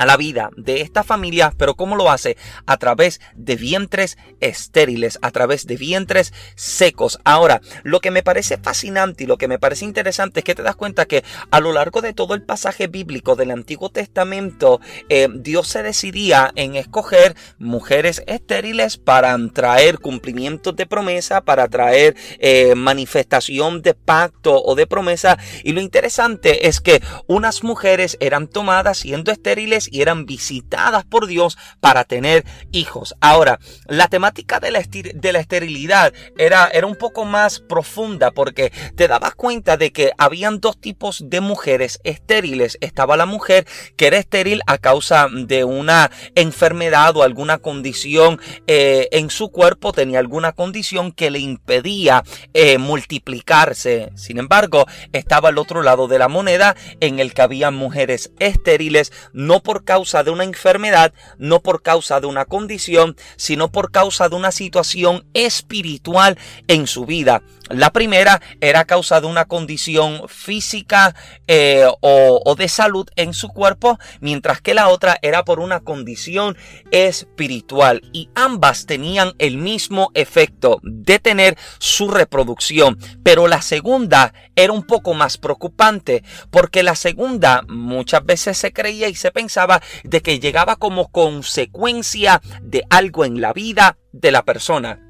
a 0.00 0.06
la 0.06 0.16
vida 0.16 0.48
de 0.56 0.80
esta 0.80 1.04
familia, 1.04 1.52
pero 1.58 1.74
¿cómo 1.74 1.94
lo 1.94 2.10
hace? 2.10 2.38
A 2.64 2.78
través 2.78 3.20
de 3.34 3.56
vientres 3.56 4.16
estériles, 4.40 5.18
a 5.20 5.30
través 5.30 5.66
de 5.66 5.76
vientres 5.76 6.32
secos. 6.54 7.20
Ahora, 7.22 7.60
lo 7.82 8.00
que 8.00 8.10
me 8.10 8.22
parece 8.22 8.56
fascinante 8.56 9.24
y 9.24 9.26
lo 9.26 9.36
que 9.36 9.46
me 9.46 9.58
parece 9.58 9.84
interesante 9.84 10.40
es 10.40 10.44
que 10.44 10.54
te 10.54 10.62
das 10.62 10.74
cuenta 10.74 11.04
que 11.04 11.22
a 11.50 11.60
lo 11.60 11.74
largo 11.74 12.00
de 12.00 12.14
todo 12.14 12.32
el 12.32 12.40
pasaje 12.40 12.86
bíblico 12.86 13.36
del 13.36 13.50
Antiguo 13.50 13.90
Testamento, 13.90 14.80
eh, 15.10 15.28
Dios 15.34 15.68
se 15.68 15.82
decidía 15.82 16.50
en 16.56 16.76
escoger 16.76 17.36
mujeres 17.58 18.22
estériles 18.26 18.96
para 18.96 19.36
traer 19.52 19.98
cumplimientos 19.98 20.76
de 20.76 20.86
promesa, 20.86 21.42
para 21.42 21.68
traer 21.68 22.16
eh, 22.38 22.74
manifestación 22.74 23.82
de 23.82 23.92
pacto 23.92 24.62
o 24.62 24.74
de 24.76 24.86
promesa. 24.86 25.36
Y 25.62 25.72
lo 25.72 25.82
interesante 25.82 26.68
es 26.68 26.80
que 26.80 27.02
unas 27.26 27.62
mujeres 27.62 28.16
eran 28.20 28.48
tomadas 28.48 28.96
siendo 28.96 29.30
estériles 29.30 29.89
y 29.90 30.02
eran 30.02 30.26
visitadas 30.26 31.04
por 31.04 31.26
Dios 31.26 31.58
para 31.80 32.04
tener 32.04 32.44
hijos. 32.72 33.14
Ahora, 33.20 33.58
la 33.86 34.08
temática 34.08 34.60
de 34.60 34.70
la, 34.70 34.82
de 34.82 35.32
la 35.32 35.40
esterilidad 35.40 36.12
era, 36.38 36.68
era 36.68 36.86
un 36.86 36.96
poco 36.96 37.24
más 37.24 37.60
profunda 37.60 38.30
porque 38.30 38.72
te 38.96 39.08
dabas 39.08 39.34
cuenta 39.34 39.76
de 39.76 39.92
que 39.92 40.12
habían 40.18 40.60
dos 40.60 40.80
tipos 40.80 41.24
de 41.28 41.40
mujeres 41.40 42.00
estériles. 42.04 42.78
Estaba 42.80 43.16
la 43.16 43.26
mujer 43.26 43.66
que 43.96 44.06
era 44.06 44.18
estéril 44.18 44.62
a 44.66 44.78
causa 44.78 45.28
de 45.32 45.64
una 45.64 46.10
enfermedad 46.34 47.16
o 47.16 47.22
alguna 47.22 47.58
condición 47.58 48.40
eh, 48.66 49.08
en 49.12 49.30
su 49.30 49.50
cuerpo, 49.50 49.92
tenía 49.92 50.18
alguna 50.18 50.52
condición 50.52 51.12
que 51.12 51.30
le 51.30 51.38
impedía 51.38 52.22
eh, 52.54 52.78
multiplicarse. 52.78 54.10
Sin 54.14 54.38
embargo, 54.38 54.86
estaba 55.12 55.48
al 55.48 55.58
otro 55.58 55.82
lado 55.82 56.08
de 56.08 56.18
la 56.18 56.28
moneda 56.28 56.76
en 57.00 57.18
el 57.18 57.34
que 57.34 57.42
había 57.42 57.70
mujeres 57.70 58.32
estériles, 58.38 59.12
no 59.32 59.62
por 59.62 59.79
causa 59.84 60.22
de 60.22 60.30
una 60.30 60.44
enfermedad, 60.44 61.12
no 61.38 61.60
por 61.60 61.82
causa 61.82 62.20
de 62.20 62.26
una 62.26 62.44
condición, 62.44 63.16
sino 63.36 63.70
por 63.70 63.90
causa 63.90 64.28
de 64.28 64.36
una 64.36 64.52
situación 64.52 65.24
espiritual 65.34 66.38
en 66.68 66.86
su 66.86 67.06
vida. 67.06 67.42
La 67.68 67.92
primera 67.92 68.42
era 68.60 68.84
causa 68.84 69.20
de 69.20 69.28
una 69.28 69.44
condición 69.44 70.28
física 70.28 71.14
eh, 71.46 71.86
o, 72.00 72.42
o 72.44 72.54
de 72.56 72.68
salud 72.68 73.08
en 73.14 73.32
su 73.32 73.48
cuerpo, 73.48 73.96
mientras 74.20 74.60
que 74.60 74.74
la 74.74 74.88
otra 74.88 75.18
era 75.22 75.44
por 75.44 75.60
una 75.60 75.78
condición 75.78 76.56
espiritual. 76.90 78.02
Y 78.12 78.28
ambas 78.34 78.86
tenían 78.86 79.34
el 79.38 79.56
mismo 79.56 80.10
efecto 80.14 80.80
de 80.82 81.20
tener 81.20 81.56
su 81.78 82.08
reproducción. 82.08 82.98
Pero 83.22 83.46
la 83.46 83.62
segunda 83.62 84.34
era 84.56 84.72
un 84.72 84.82
poco 84.82 85.14
más 85.14 85.38
preocupante, 85.38 86.24
porque 86.50 86.82
la 86.82 86.96
segunda 86.96 87.62
muchas 87.68 88.24
veces 88.24 88.58
se 88.58 88.72
creía 88.72 89.08
y 89.08 89.14
se 89.14 89.30
pensaba 89.30 89.59
de 90.04 90.22
que 90.22 90.40
llegaba 90.40 90.76
como 90.76 91.10
consecuencia 91.10 92.40
de 92.62 92.84
algo 92.90 93.24
en 93.24 93.40
la 93.40 93.52
vida 93.52 93.98
de 94.12 94.32
la 94.32 94.44
persona 94.44 95.00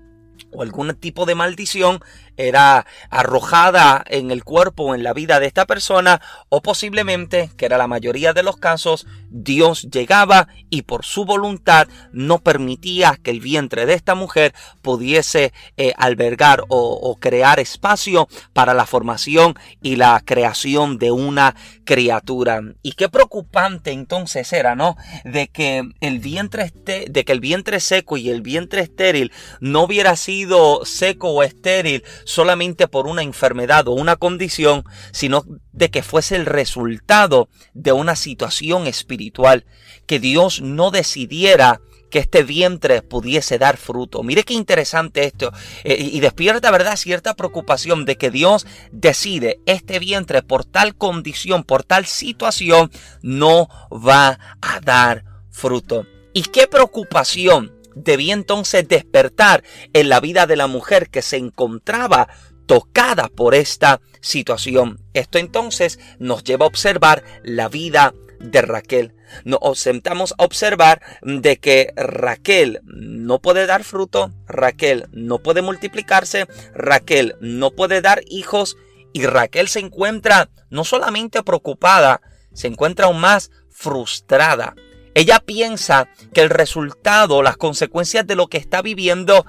o 0.52 0.62
algún 0.62 0.94
tipo 0.94 1.26
de 1.26 1.34
maldición 1.34 2.00
era 2.48 2.86
arrojada 3.10 4.04
en 4.06 4.30
el 4.30 4.44
cuerpo 4.44 4.84
o 4.84 4.94
en 4.94 5.02
la 5.02 5.12
vida 5.12 5.40
de 5.40 5.46
esta 5.46 5.66
persona 5.66 6.20
o 6.48 6.62
posiblemente, 6.62 7.50
que 7.56 7.66
era 7.66 7.78
la 7.78 7.86
mayoría 7.86 8.32
de 8.32 8.42
los 8.42 8.56
casos, 8.56 9.06
Dios 9.30 9.88
llegaba 9.90 10.48
y 10.70 10.82
por 10.82 11.04
su 11.04 11.24
voluntad 11.24 11.88
no 12.12 12.38
permitía 12.38 13.18
que 13.22 13.30
el 13.30 13.40
vientre 13.40 13.86
de 13.86 13.94
esta 13.94 14.14
mujer 14.14 14.54
pudiese 14.82 15.52
eh, 15.76 15.92
albergar 15.96 16.64
o, 16.68 16.92
o 16.92 17.16
crear 17.16 17.60
espacio 17.60 18.28
para 18.52 18.74
la 18.74 18.86
formación 18.86 19.54
y 19.82 19.96
la 19.96 20.20
creación 20.24 20.98
de 20.98 21.10
una 21.10 21.54
criatura. 21.84 22.60
Y 22.82 22.92
qué 22.92 23.08
preocupante 23.08 23.90
entonces 23.92 24.52
era, 24.52 24.74
¿no? 24.74 24.96
De 25.24 25.48
que 25.48 25.88
el 26.00 26.18
vientre 26.20 26.64
este, 26.64 27.06
de 27.10 27.24
que 27.24 27.32
el 27.32 27.40
vientre 27.40 27.80
seco 27.80 28.16
y 28.16 28.30
el 28.30 28.42
vientre 28.42 28.82
estéril 28.82 29.32
no 29.60 29.82
hubiera 29.82 30.16
sido 30.16 30.84
seco 30.84 31.30
o 31.30 31.42
estéril 31.42 32.04
solamente 32.30 32.88
por 32.88 33.06
una 33.06 33.22
enfermedad 33.22 33.88
o 33.88 33.92
una 33.92 34.16
condición, 34.16 34.84
sino 35.12 35.44
de 35.72 35.90
que 35.90 36.02
fuese 36.02 36.36
el 36.36 36.46
resultado 36.46 37.48
de 37.74 37.92
una 37.92 38.16
situación 38.16 38.86
espiritual, 38.86 39.66
que 40.06 40.20
Dios 40.20 40.60
no 40.60 40.90
decidiera 40.90 41.80
que 42.10 42.18
este 42.18 42.42
vientre 42.42 43.02
pudiese 43.02 43.58
dar 43.58 43.76
fruto. 43.76 44.22
Mire 44.22 44.42
qué 44.42 44.54
interesante 44.54 45.24
esto. 45.24 45.52
Eh, 45.84 45.96
y 46.12 46.20
despierta, 46.20 46.70
¿verdad?, 46.70 46.96
cierta 46.96 47.34
preocupación 47.34 48.04
de 48.04 48.16
que 48.16 48.30
Dios 48.30 48.66
decide 48.90 49.60
este 49.66 49.98
vientre 50.00 50.42
por 50.42 50.64
tal 50.64 50.96
condición, 50.96 51.62
por 51.62 51.84
tal 51.84 52.06
situación, 52.06 52.90
no 53.22 53.68
va 53.90 54.38
a 54.60 54.80
dar 54.80 55.24
fruto. 55.50 56.06
Y 56.32 56.42
qué 56.42 56.66
preocupación 56.66 57.79
debía 58.02 58.34
entonces 58.34 58.86
despertar 58.86 59.62
en 59.92 60.08
la 60.08 60.20
vida 60.20 60.46
de 60.46 60.56
la 60.56 60.66
mujer 60.66 61.08
que 61.10 61.22
se 61.22 61.36
encontraba 61.36 62.28
tocada 62.66 63.28
por 63.28 63.54
esta 63.54 64.00
situación. 64.20 65.00
Esto 65.12 65.38
entonces 65.38 65.98
nos 66.18 66.44
lleva 66.44 66.66
a 66.66 66.68
observar 66.68 67.24
la 67.42 67.68
vida 67.68 68.14
de 68.38 68.62
Raquel. 68.62 69.14
Nos 69.44 69.78
sentamos 69.78 70.34
a 70.38 70.44
observar 70.44 71.02
de 71.22 71.58
que 71.58 71.92
Raquel 71.96 72.80
no 72.84 73.40
puede 73.40 73.66
dar 73.66 73.84
fruto, 73.84 74.32
Raquel 74.46 75.08
no 75.12 75.38
puede 75.38 75.62
multiplicarse, 75.62 76.46
Raquel 76.74 77.36
no 77.40 77.70
puede 77.70 78.00
dar 78.00 78.22
hijos 78.28 78.76
y 79.12 79.26
Raquel 79.26 79.68
se 79.68 79.80
encuentra 79.80 80.50
no 80.70 80.84
solamente 80.84 81.42
preocupada, 81.42 82.22
se 82.52 82.68
encuentra 82.68 83.06
aún 83.06 83.20
más 83.20 83.50
frustrada. 83.68 84.74
Ella 85.14 85.40
piensa 85.40 86.08
que 86.32 86.40
el 86.40 86.50
resultado, 86.50 87.42
las 87.42 87.56
consecuencias 87.56 88.26
de 88.26 88.36
lo 88.36 88.46
que 88.46 88.58
está 88.58 88.82
viviendo 88.82 89.44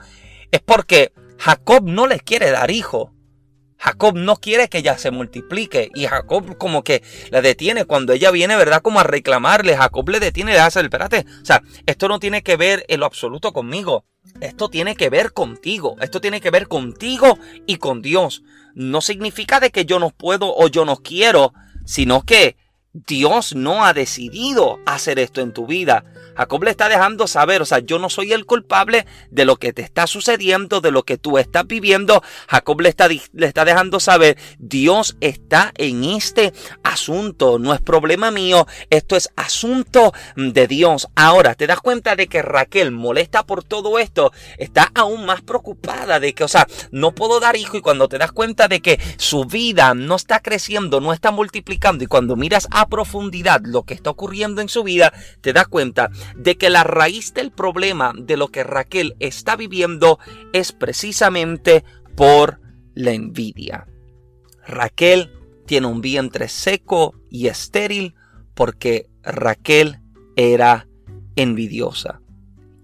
es 0.52 0.62
porque 0.62 1.14
Jacob 1.38 1.84
no 1.86 2.08
le 2.08 2.20
quiere 2.20 2.52
dar 2.52 2.72
hijo. 2.72 3.14
Jacob 3.78 4.16
no 4.16 4.36
quiere 4.36 4.70
que 4.70 4.78
ella 4.78 5.00
se 5.00 5.10
multiplique 5.10 5.90
y 5.96 6.06
Jacob 6.06 6.56
como 6.60 6.84
que 6.84 7.02
la 7.32 7.42
detiene 7.42 7.86
cuando 7.86 8.14
ella 8.14 8.30
viene, 8.30 8.56
¿verdad? 8.56 8.84
Como 8.84 9.00
a 9.00 9.04
reclamarle. 9.04 9.76
Jacob 9.76 10.08
le 10.10 10.20
detiene 10.20 10.54
le 10.54 10.60
hace, 10.60 10.82
espérate, 10.82 11.26
o 11.42 11.46
sea, 11.46 11.64
esto 11.88 12.08
no 12.08 12.20
tiene 12.20 12.44
que 12.44 12.58
ver 12.58 12.86
en 12.90 13.00
lo 13.00 13.08
absoluto 13.08 13.54
conmigo. 13.54 14.06
Esto 14.40 14.70
tiene 14.70 14.96
que 14.96 15.10
ver 15.10 15.34
contigo. 15.34 15.96
Esto 16.00 16.22
tiene 16.22 16.42
que 16.42 16.52
ver 16.52 16.68
contigo 16.68 17.40
y 17.66 17.78
con 17.78 18.04
Dios. 18.04 18.44
No 18.76 19.02
significa 19.02 19.60
de 19.60 19.72
que 19.72 19.86
yo 19.86 19.98
no 19.98 20.12
puedo 20.12 20.56
o 20.56 20.68
yo 20.68 20.86
no 20.86 20.98
quiero, 20.98 21.54
sino 21.84 22.22
que 22.22 22.58
Dios 22.94 23.56
no 23.56 23.86
ha 23.86 23.94
decidido 23.94 24.80
hacer 24.86 25.18
esto 25.18 25.40
en 25.40 25.54
tu 25.54 25.66
vida. 25.66 26.04
Jacob 26.36 26.64
le 26.64 26.72
está 26.72 26.90
dejando 26.90 27.28
saber, 27.28 27.62
o 27.62 27.66
sea, 27.66 27.80
yo 27.80 28.00
no 28.00 28.10
soy 28.10 28.34
el 28.34 28.46
culpable 28.46 29.06
de 29.30 29.46
lo 29.46 29.58
que 29.58 29.74
te 29.74 29.82
está 29.82 30.08
sucediendo, 30.08 30.82
de 30.82 30.92
lo 30.92 31.04
que 31.04 31.18
tú 31.18 31.38
estás 31.38 31.68
viviendo. 31.68 32.24
Jacob 32.48 32.82
le 32.82 32.90
está, 32.90 33.08
le 33.08 33.46
está 33.46 33.66
dejando 33.66 34.00
saber, 34.00 34.38
Dios 34.58 35.18
está 35.22 35.72
en 35.78 36.04
este 36.04 36.54
asunto, 36.84 37.60
no 37.60 37.74
es 37.74 37.82
problema 37.82 38.32
mío, 38.32 38.66
esto 38.90 39.16
es 39.16 39.30
asunto 39.36 40.14
de 40.36 40.68
Dios. 40.68 41.10
Ahora, 41.16 41.56
te 41.56 41.68
das 41.68 41.80
cuenta 41.80 42.16
de 42.16 42.28
que 42.28 42.42
Raquel 42.42 42.92
molesta 42.92 43.46
por 43.46 43.64
todo 43.64 44.00
esto, 44.00 44.32
está 44.58 44.92
aún 44.96 45.26
más 45.26 45.42
preocupada 45.42 46.20
de 46.20 46.34
que, 46.34 46.44
o 46.44 46.48
sea, 46.48 46.68
no 46.92 47.14
puedo 47.14 47.40
dar 47.40 47.56
hijo 47.56 47.78
y 47.78 47.82
cuando 47.82 48.08
te 48.08 48.18
das 48.18 48.32
cuenta 48.32 48.68
de 48.68 48.82
que 48.82 49.00
su 49.18 49.46
vida 49.46 49.94
no 49.94 50.16
está 50.16 50.40
creciendo, 50.40 51.02
no 51.02 51.14
está 51.14 51.32
multiplicando 51.32 52.04
y 52.04 52.08
cuando 52.08 52.36
miras 52.36 52.68
a 52.72 52.81
profundidad 52.88 53.62
lo 53.64 53.84
que 53.84 53.94
está 53.94 54.10
ocurriendo 54.10 54.62
en 54.62 54.70
su 54.70 54.84
vida, 54.84 55.14
te 55.42 55.54
das 55.54 55.68
cuenta 55.68 56.10
de 56.36 56.58
que 56.58 56.70
la 56.70 56.84
raíz 56.84 57.34
del 57.34 57.52
problema 57.52 58.14
de 58.18 58.38
lo 58.38 58.48
que 58.50 58.64
Raquel 58.64 59.16
está 59.20 59.56
viviendo 59.56 60.20
es 60.54 60.72
precisamente 60.72 61.84
por 62.16 62.60
la 62.94 63.12
envidia. 63.12 63.88
Raquel 64.66 65.32
tiene 65.66 65.88
un 65.88 66.02
vientre 66.02 66.48
seco 66.48 67.16
y 67.30 67.48
estéril 67.48 68.16
porque 68.54 69.10
Raquel 69.24 70.00
era 70.36 70.88
envidiosa. 71.36 72.22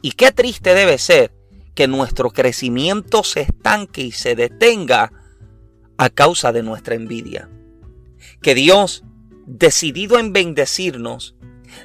Y 0.01 0.12
qué 0.12 0.32
triste 0.32 0.74
debe 0.74 0.98
ser 0.98 1.34
que 1.75 1.88
nuestro 1.88 2.32
crecimiento 2.32 3.24
se 3.24 3.42
estanque 3.42 4.01
y 4.01 4.12
se 4.12 4.36
detenga 4.36 5.12
a 5.98 6.10
causa 6.10 6.51
de 6.51 6.63
nuestra 6.63 6.96
envidia. 6.96 7.50
Que 8.42 8.56
Dios, 8.56 9.04
decidido 9.48 10.20
en 10.20 10.34
bendecirnos, 10.34 11.36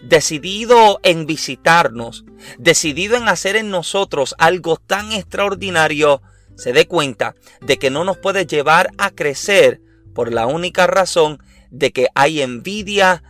decidido 0.03 1.01
en 1.03 1.27
visitarnos, 1.27 2.25
decidido 2.59 3.17
en 3.17 3.29
hacer 3.29 3.57
en 3.57 3.71
nosotros 3.71 4.35
algo 4.39 4.77
tan 4.77 5.13
extraordinario, 5.13 6.21
se 6.57 6.73
dé 6.73 6.87
cuenta 6.87 7.35
de 7.61 7.79
que 7.79 7.91
no 7.91 8.05
nos 8.05 8.19
puede 8.19 8.47
llevar 8.47 8.91
a 8.99 9.11
crecer 9.11 9.81
por 10.15 10.33
la 10.33 10.47
única 10.47 10.87
razón 10.87 11.43
de 11.71 11.93
que 11.93 12.09
hay 12.15 12.43
envidia 12.43 13.23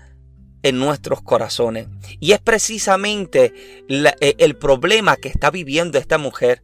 en 0.63 0.79
nuestros 0.79 1.23
corazones. 1.23 1.89
Y 2.19 2.33
es 2.33 2.41
precisamente 2.41 3.53
e, 3.89 4.35
el 4.39 4.57
problema 4.57 5.17
que 5.17 5.29
está 5.29 5.51
viviendo 5.51 5.99
esta 5.99 6.19
mujer. 6.19 6.63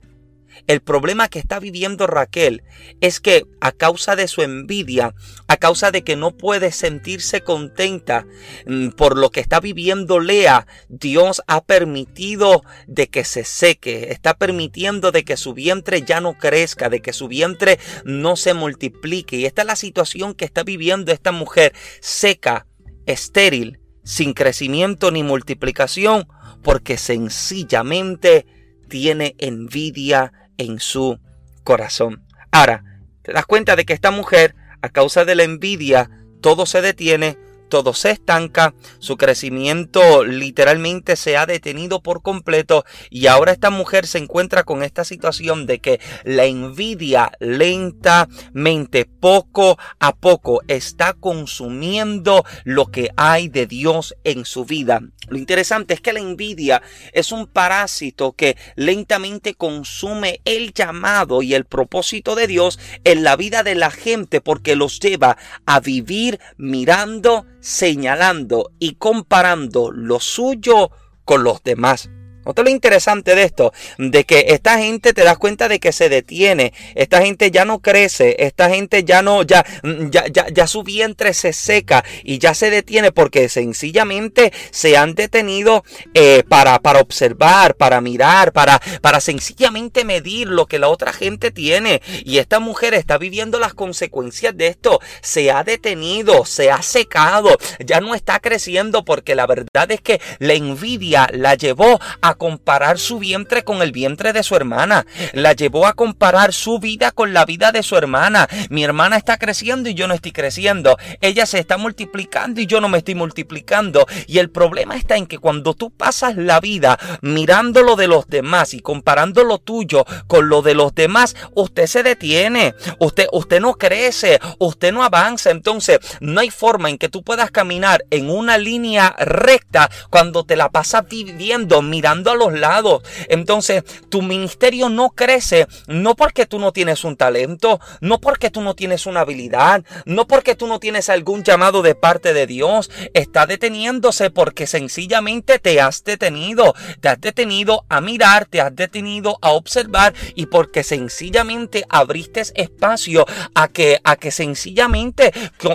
El 0.66 0.80
problema 0.80 1.28
que 1.28 1.38
está 1.38 1.58
viviendo 1.58 2.06
Raquel 2.06 2.62
es 3.00 3.20
que 3.20 3.44
a 3.60 3.72
causa 3.72 4.16
de 4.16 4.28
su 4.28 4.42
envidia, 4.42 5.14
a 5.46 5.56
causa 5.56 5.90
de 5.90 6.02
que 6.02 6.16
no 6.16 6.36
puede 6.36 6.72
sentirse 6.72 7.42
contenta 7.42 8.26
mm, 8.66 8.90
por 8.90 9.16
lo 9.16 9.30
que 9.30 9.40
está 9.40 9.60
viviendo 9.60 10.20
Lea, 10.20 10.66
Dios 10.88 11.42
ha 11.46 11.64
permitido 11.64 12.62
de 12.86 13.08
que 13.08 13.24
se 13.24 13.44
seque, 13.44 14.10
está 14.10 14.36
permitiendo 14.36 15.12
de 15.12 15.24
que 15.24 15.36
su 15.36 15.54
vientre 15.54 16.02
ya 16.02 16.20
no 16.20 16.36
crezca, 16.38 16.88
de 16.88 17.00
que 17.00 17.12
su 17.12 17.28
vientre 17.28 17.78
no 18.04 18.36
se 18.36 18.54
multiplique. 18.54 19.36
Y 19.36 19.46
esta 19.46 19.62
es 19.62 19.66
la 19.66 19.76
situación 19.76 20.34
que 20.34 20.44
está 20.44 20.62
viviendo 20.62 21.12
esta 21.12 21.32
mujer 21.32 21.72
seca, 22.00 22.66
estéril, 23.06 23.80
sin 24.04 24.32
crecimiento 24.32 25.10
ni 25.10 25.22
multiplicación, 25.22 26.26
porque 26.62 26.96
sencillamente 26.96 28.46
tiene 28.88 29.34
envidia 29.38 30.32
en 30.58 30.80
su 30.80 31.18
corazón. 31.64 32.24
Ahora, 32.52 32.84
te 33.22 33.32
das 33.32 33.46
cuenta 33.46 33.76
de 33.76 33.84
que 33.84 33.94
esta 33.94 34.10
mujer, 34.10 34.54
a 34.82 34.90
causa 34.90 35.24
de 35.24 35.34
la 35.34 35.44
envidia, 35.44 36.10
todo 36.40 36.66
se 36.66 36.82
detiene, 36.82 37.38
todo 37.68 37.94
se 37.94 38.10
estanca, 38.10 38.75
su 38.98 39.16
crecimiento 39.16 40.25
literalmente 40.25 41.16
se 41.16 41.37
ha 41.37 41.46
detenido 41.46 42.02
por 42.02 42.22
completo 42.22 42.84
y 43.10 43.26
ahora 43.26 43.52
esta 43.52 43.70
mujer 43.70 44.06
se 44.06 44.18
encuentra 44.18 44.64
con 44.64 44.82
esta 44.82 45.04
situación 45.04 45.66
de 45.66 45.80
que 45.80 46.00
la 46.25 46.44
envidia 46.44 47.32
lentamente, 47.40 49.04
poco 49.04 49.78
a 50.00 50.14
poco, 50.14 50.62
está 50.68 51.14
consumiendo 51.14 52.44
lo 52.64 52.87
que 52.87 53.10
hay 53.16 53.48
de 53.48 53.66
Dios 53.66 54.14
en 54.25 54.44
su 54.44 54.64
vida. 54.64 55.00
Lo 55.28 55.37
interesante 55.37 55.94
es 55.94 56.00
que 56.00 56.12
la 56.12 56.20
envidia 56.20 56.82
es 57.12 57.32
un 57.32 57.46
parásito 57.46 58.32
que 58.32 58.56
lentamente 58.76 59.54
consume 59.54 60.40
el 60.44 60.72
llamado 60.72 61.42
y 61.42 61.54
el 61.54 61.66
propósito 61.66 62.34
de 62.34 62.46
Dios 62.46 62.78
en 63.04 63.25
la 63.25 63.37
vida 63.37 63.62
de 63.62 63.75
la 63.75 63.90
gente 63.90 64.40
porque 64.40 64.76
los 64.76 65.00
lleva 65.00 65.37
a 65.66 65.80
vivir 65.80 66.40
mirando 66.56 67.46
señalando 67.60 68.72
y 68.78 68.94
comparando 68.94 69.90
lo 69.90 70.20
suyo 70.20 70.90
con 71.24 71.44
los 71.44 71.62
demás. 71.62 72.10
Otra 72.48 72.64
lo 72.64 72.70
interesante 72.70 73.34
de 73.34 73.42
esto, 73.42 73.74
de 73.98 74.24
que 74.24 74.46
esta 74.48 74.78
gente 74.78 75.12
te 75.12 75.22
das 75.22 75.36
cuenta 75.36 75.68
de 75.68 75.80
que 75.80 75.92
se 75.92 76.08
detiene, 76.08 76.72
esta 76.94 77.20
gente 77.20 77.50
ya 77.50 77.66
no 77.66 77.80
crece, 77.80 78.36
esta 78.38 78.70
gente 78.70 79.04
ya 79.04 79.20
no, 79.20 79.42
ya, 79.42 79.66
ya, 80.10 80.24
ya, 80.30 80.66
su 80.66 80.82
vientre 80.82 81.34
se 81.34 81.52
seca 81.52 82.02
y 82.24 82.38
ya 82.38 82.54
se 82.54 82.70
detiene 82.70 83.12
porque 83.12 83.50
sencillamente 83.50 84.50
se 84.70 84.96
han 84.96 85.14
detenido 85.14 85.84
eh, 86.14 86.42
para, 86.48 86.78
para 86.78 87.00
observar, 87.00 87.74
para 87.74 88.00
mirar, 88.00 88.54
para, 88.54 88.80
para 89.02 89.20
sencillamente 89.20 90.06
medir 90.06 90.48
lo 90.48 90.64
que 90.64 90.78
la 90.78 90.88
otra 90.88 91.12
gente 91.12 91.50
tiene. 91.50 92.00
Y 92.24 92.38
esta 92.38 92.60
mujer 92.60 92.94
está 92.94 93.18
viviendo 93.18 93.58
las 93.58 93.74
consecuencias 93.74 94.56
de 94.56 94.68
esto, 94.68 95.00
se 95.20 95.50
ha 95.50 95.64
detenido, 95.64 96.46
se 96.46 96.70
ha 96.70 96.80
secado, 96.80 97.58
ya 97.78 98.00
no 98.00 98.14
está 98.14 98.40
creciendo 98.40 99.04
porque 99.04 99.34
la 99.34 99.46
verdad 99.46 99.90
es 99.90 100.00
que 100.00 100.18
la 100.38 100.54
envidia 100.54 101.28
la 101.30 101.54
llevó 101.54 102.00
a 102.22 102.38
comparar 102.38 102.99
su 102.99 103.18
vientre 103.18 103.64
con 103.64 103.83
el 103.83 103.92
vientre 103.92 104.33
de 104.33 104.42
su 104.42 104.57
hermana. 104.57 105.07
La 105.35 105.52
llevó 105.52 105.87
a 105.87 105.92
comparar 105.92 106.54
su 106.54 106.78
vida 106.78 107.11
con 107.11 107.35
la 107.35 107.45
vida 107.45 107.73
de 107.73 107.83
su 107.83 107.97
hermana. 107.97 108.49
Mi 108.71 108.85
hermana 108.85 109.16
está 109.16 109.37
creciendo 109.37 109.90
y 109.90 109.95
yo 109.95 110.09
no 110.09 110.14
estoy 110.14 110.33
creciendo. 110.33 110.97
Ella 111.21 111.45
se 111.45 111.59
está 111.59 111.76
multiplicando 111.76 112.61
y 112.61 112.66
yo 112.66 112.80
no 112.80 112.88
me 112.88 112.99
estoy 112.99 113.14
multiplicando. 113.14 114.07
Y 114.26 114.38
el 114.38 114.50
problema 114.50 114.97
está 114.97 115.16
en 115.16 115.26
que 115.26 115.38
cuando 115.38 115.75
tú 115.75 115.90
pasas 115.90 116.37
la 116.37 116.61
vida 116.61 116.99
mirando 117.21 117.83
lo 117.83 117.97
de 117.97 118.09
los 118.09 118.26
demás 118.28 118.73
y 118.73 118.80
comparando 118.80 119.45
lo 119.45 119.59
tuyo 119.59 120.07
con 120.26 120.49
lo 120.49 120.62
de 120.62 120.75
los 120.75 120.95
demás, 120.95 121.37
usted 121.54 121.87
se 121.87 122.02
detiene. 122.02 122.75
Usted, 122.99 123.26
usted 123.33 123.61
no 123.61 123.75
crece. 123.75 124.40
Usted 124.59 124.92
no 124.92 125.02
avanza. 125.02 125.50
Entonces, 125.50 125.99
no 126.21 126.40
hay 126.40 126.50
forma 126.50 126.88
en 126.88 126.99
que 126.99 127.09
tú 127.09 127.23
puedas 127.23 127.50
caminar 127.50 128.04
en 128.11 128.30
una 128.30 128.57
línea 128.57 129.14
recta 129.18 129.90
cuando 130.11 130.45
te 130.45 130.57
la 130.57 130.71
pasas 130.71 131.07
viviendo 131.09 131.83
mirando 131.83 132.27
a 132.30 132.37
los 132.37 132.52
lados. 132.52 133.02
Entonces, 133.28 133.85
tu 134.08 134.23
ministerio 134.23 134.88
no 134.88 135.11
crece 135.11 135.66
no 135.87 136.14
porque 136.14 136.47
tú 136.47 136.58
no 136.58 136.73
tienes 136.73 137.04
un 137.04 137.16
talento, 137.16 137.80
no 138.00 138.20
porque 138.20 138.50
tú 138.50 138.61
no 138.61 138.75
tienes 138.75 139.06
una 139.06 139.20
habilidad, 139.20 139.85
no 140.04 140.26
porque 140.26 140.54
tú 140.54 140.66
no 140.66 140.78
tienes 140.78 141.08
algún 141.08 141.42
llamado 141.42 141.83
de 141.83 141.94
parte 141.94 142.33
de 142.33 142.46
Dios. 142.46 142.90
Está 143.14 143.46
deteniéndose 143.46 144.31
porque 144.31 144.66
sencillamente 144.66 145.59
te 145.59 145.81
has 145.81 146.05
detenido. 146.05 146.74
Te 147.00 147.09
has 147.09 147.20
detenido 147.20 147.85
a 147.88 148.00
mirar, 148.00 148.46
te 148.46 148.61
has 148.61 148.74
detenido 148.74 149.38
a 149.42 149.50
observar 149.50 150.14
y 150.35 150.46
porque 150.46 150.83
sencillamente 150.83 151.85
abriste 151.88 152.42
espacio 152.55 153.26
a 153.55 153.68
que, 153.68 154.00
a 154.05 154.16
que 154.16 154.31
sencillamente 154.31 155.33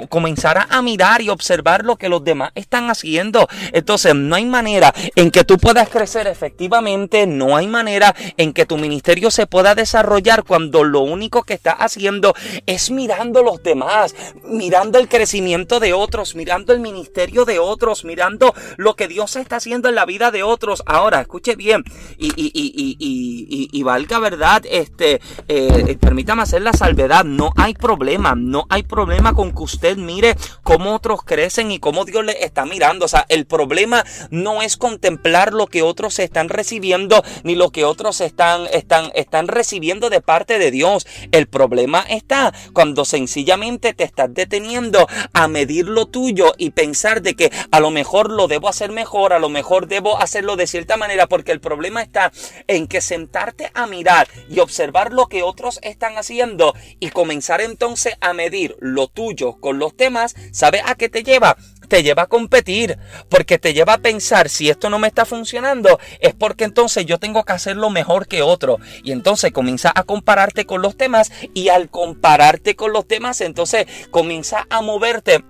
comenzara 0.10 0.68
a 0.70 0.82
mirar 0.82 1.22
y 1.22 1.30
observar 1.30 1.84
lo 1.84 1.98
que 1.98 2.10
los 2.10 2.24
demás 2.24 2.52
están 2.56 2.90
haciendo. 2.90 3.48
Entonces, 3.72 4.16
no 4.16 4.36
hay 4.36 4.46
manera 4.46 4.94
en 5.16 5.32
que 5.32 5.44
tú 5.44 5.58
puedas 5.58 5.90
crecer 5.90 6.28
efectivamente 6.34 7.26
no 7.26 7.56
hay 7.56 7.68
manera 7.68 8.14
en 8.38 8.52
que 8.52 8.66
tu 8.66 8.78
ministerio 8.78 9.32
se 9.32 9.48
pueda 9.48 9.76
desarrollar 9.76 10.44
cuando 10.44 10.84
lo 10.84 11.00
único 11.00 11.44
que 11.44 11.54
estás 11.54 11.76
haciendo 11.80 12.34
es 12.66 12.92
mirando 12.92 13.44
los 13.44 13.64
demás, 13.64 14.16
mirando 14.44 15.00
el 15.00 15.08
crecimiento 15.08 15.80
de 15.80 15.94
otros, 15.94 16.36
mirando 16.36 16.74
el 16.74 16.80
ministerio 16.80 17.46
de 17.46 17.60
otros, 17.60 18.04
mirando 18.04 18.54
lo 18.78 18.96
que 18.96 19.08
Dios 19.08 19.36
está 19.36 19.58
haciendo 19.58 19.90
en 19.90 19.96
la 19.96 20.06
vida 20.06 20.32
de 20.32 20.44
otros. 20.44 20.84
Ahora, 20.86 21.22
escuche 21.22 21.56
bien 21.56 21.84
y, 22.18 22.28
y, 22.36 22.52
y, 22.54 23.70
y 23.72 23.84
valga 23.84 24.20
verdad, 24.20 24.64
este, 24.70 25.22
eh, 25.48 25.98
permítame 26.00 26.42
hacer 26.42 26.62
la 26.62 26.74
salvedad, 26.74 27.24
no 27.24 27.52
hay 27.56 27.74
problema, 27.74 28.34
no 28.36 28.66
hay 28.70 28.84
problema 28.84 29.34
con 29.34 29.54
que 29.54 29.64
usted 29.64 29.98
mire 29.98 30.36
cómo 30.64 30.96
otros 30.96 31.22
crecen 31.24 31.72
y 31.72 31.80
cómo 31.80 32.06
Dios 32.06 32.26
le 32.26 32.44
está 32.44 32.66
mirando. 32.66 33.06
O 33.06 33.08
sea, 33.08 33.26
el 33.30 33.46
problema 33.46 34.04
no 34.32 34.62
es 34.62 34.78
contemplar 34.78 35.54
lo 35.54 35.68
que 35.68 35.82
otros 35.82 36.20
están 36.24 36.50
recibiendo 36.50 37.24
ni 37.44 37.56
lo 37.56 37.72
que 37.72 37.86
otros 37.86 38.22
están, 38.22 38.68
están, 38.72 39.12
están 39.16 39.48
recibiendo 39.48 40.10
de 40.10 40.22
parte 40.22 40.60
de 40.60 40.72
Dios. 40.72 41.06
El 41.32 41.48
problema 41.48 42.06
está 42.10 42.54
cuando 42.74 43.06
sencillamente 43.06 43.94
te 43.94 44.04
estás 44.04 44.34
deteniendo 44.34 45.08
a 45.34 45.48
medir 45.48 45.88
lo 45.88 46.06
tuyo 46.08 46.54
y 46.58 46.72
pensar 46.72 47.22
de 47.22 47.36
que 47.36 47.52
a 47.72 47.80
lo 47.80 47.92
mejor 47.92 48.32
lo 48.32 48.48
debo 48.48 48.70
hacer 48.70 48.92
mejor, 48.92 49.34
a 49.34 49.40
lo 49.40 49.50
mejor 49.50 49.88
debo 49.88 50.20
hacerlo 50.20 50.56
de 50.56 50.68
cierta 50.68 50.98
manera, 50.98 51.28
porque 51.28 51.52
el 51.52 51.60
problema 51.60 52.02
está 52.02 52.32
en 52.68 52.88
que 52.88 53.02
sentarte 53.02 53.72
a 53.74 53.88
mirar 53.88 54.28
y 54.50 54.60
observar 54.60 55.14
lo 55.14 55.28
que 55.28 55.44
otros 55.44 55.80
están 55.82 56.18
haciendo 56.18 56.74
y 57.00 57.10
comenzar 57.10 57.62
entonces 57.62 58.16
a 58.22 58.34
medir 58.34 58.76
lo 58.80 59.08
tuyo 59.08 59.60
con 59.60 59.80
los 59.80 59.96
temas, 59.96 60.36
¿sabe 60.52 60.82
a 60.86 60.96
qué 60.96 61.10
te 61.10 61.24
lleva? 61.24 61.58
Te 61.94 62.02
lleva 62.02 62.24
a 62.24 62.28
competir, 62.28 62.98
porque 63.30 63.60
te 63.60 63.72
lleva 63.72 63.94
a 63.94 63.98
pensar 64.00 64.50
si 64.50 64.68
esto 64.68 64.90
no 64.90 64.98
me 64.98 65.08
está 65.08 65.26
funcionando, 65.26 66.00
es 66.22 66.34
porque 66.34 66.64
entonces 66.64 67.06
yo 67.06 67.20
tengo 67.20 67.44
que 67.44 67.54
hacerlo 67.54 67.92
mejor 67.92 68.28
que 68.28 68.42
otro. 68.42 68.80
Y 69.04 69.12
entonces 69.12 69.52
comienza 69.52 69.92
a 69.94 70.02
compararte 70.02 70.66
con 70.66 70.82
los 70.82 70.98
temas 70.98 71.32
y 71.54 71.70
al 71.70 71.92
compararte 71.92 72.76
con 72.76 72.94
los 72.94 73.08
temas, 73.08 73.42
entonces 73.42 73.86
comienza 74.10 74.66
a 74.72 74.82
moverte 74.82 75.46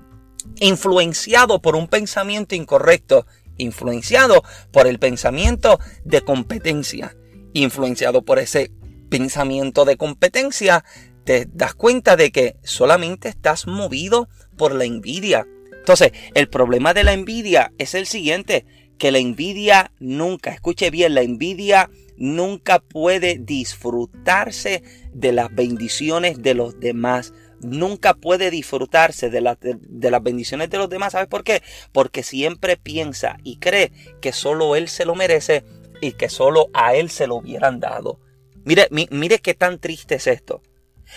influenciado 0.60 1.62
por 1.62 1.78
un 1.78 1.88
pensamiento 1.88 2.56
incorrecto, 2.56 3.26
influenciado 3.56 4.44
por 4.74 4.86
el 4.86 5.00
pensamiento 5.00 5.80
de 6.04 6.24
competencia, 6.24 7.16
influenciado 7.54 8.24
por 8.24 8.40
ese 8.40 8.70
pensamiento 9.10 9.86
de 9.86 9.96
competencia, 9.96 10.84
te 11.24 11.48
das 11.54 11.74
cuenta 11.74 12.18
de 12.18 12.34
que 12.34 12.58
solamente 12.64 13.30
estás 13.30 13.66
movido 13.66 14.28
por 14.58 14.76
la 14.76 14.84
envidia. 14.84 15.48
Entonces, 15.84 16.14
el 16.34 16.48
problema 16.48 16.94
de 16.94 17.04
la 17.04 17.12
envidia 17.12 17.74
es 17.78 17.94
el 17.94 18.06
siguiente, 18.06 18.66
que 18.98 19.12
la 19.12 19.18
envidia 19.18 19.92
nunca, 20.00 20.52
escuche 20.52 20.90
bien, 20.92 21.14
la 21.14 21.24
envidia 21.24 21.90
nunca 22.16 22.80
puede 22.80 23.38
disfrutarse 23.38 24.82
de 25.12 25.34
las 25.34 25.54
bendiciones 25.54 26.42
de 26.42 26.54
los 26.54 26.80
demás. 26.80 27.34
Nunca 27.60 28.14
puede 28.14 28.50
disfrutarse 28.50 29.30
de, 29.30 29.42
de, 29.62 30.12
las 30.12 30.24
bendiciones 30.24 30.70
de 30.70 30.78
los 30.78 30.88
demás. 30.88 31.12
¿Sabes 31.12 31.28
por 31.28 31.44
qué? 31.44 31.62
Porque 31.92 32.24
siempre 32.24 32.78
piensa 32.78 33.36
y 33.44 33.58
cree 33.58 33.92
que 34.22 34.32
solo 34.32 34.78
él 34.78 34.88
se 34.88 35.04
lo 35.04 35.16
merece 35.16 35.66
y 36.00 36.14
que 36.14 36.30
solo 36.30 36.70
a 36.74 36.96
él 36.96 37.10
se 37.10 37.28
lo 37.28 37.36
hubieran 37.36 37.82
dado. 37.82 38.22
Mire, 38.64 38.88
mire 38.90 39.40
qué 39.40 39.54
tan 39.54 39.80
triste 39.80 40.16
es 40.16 40.28
esto. 40.28 40.62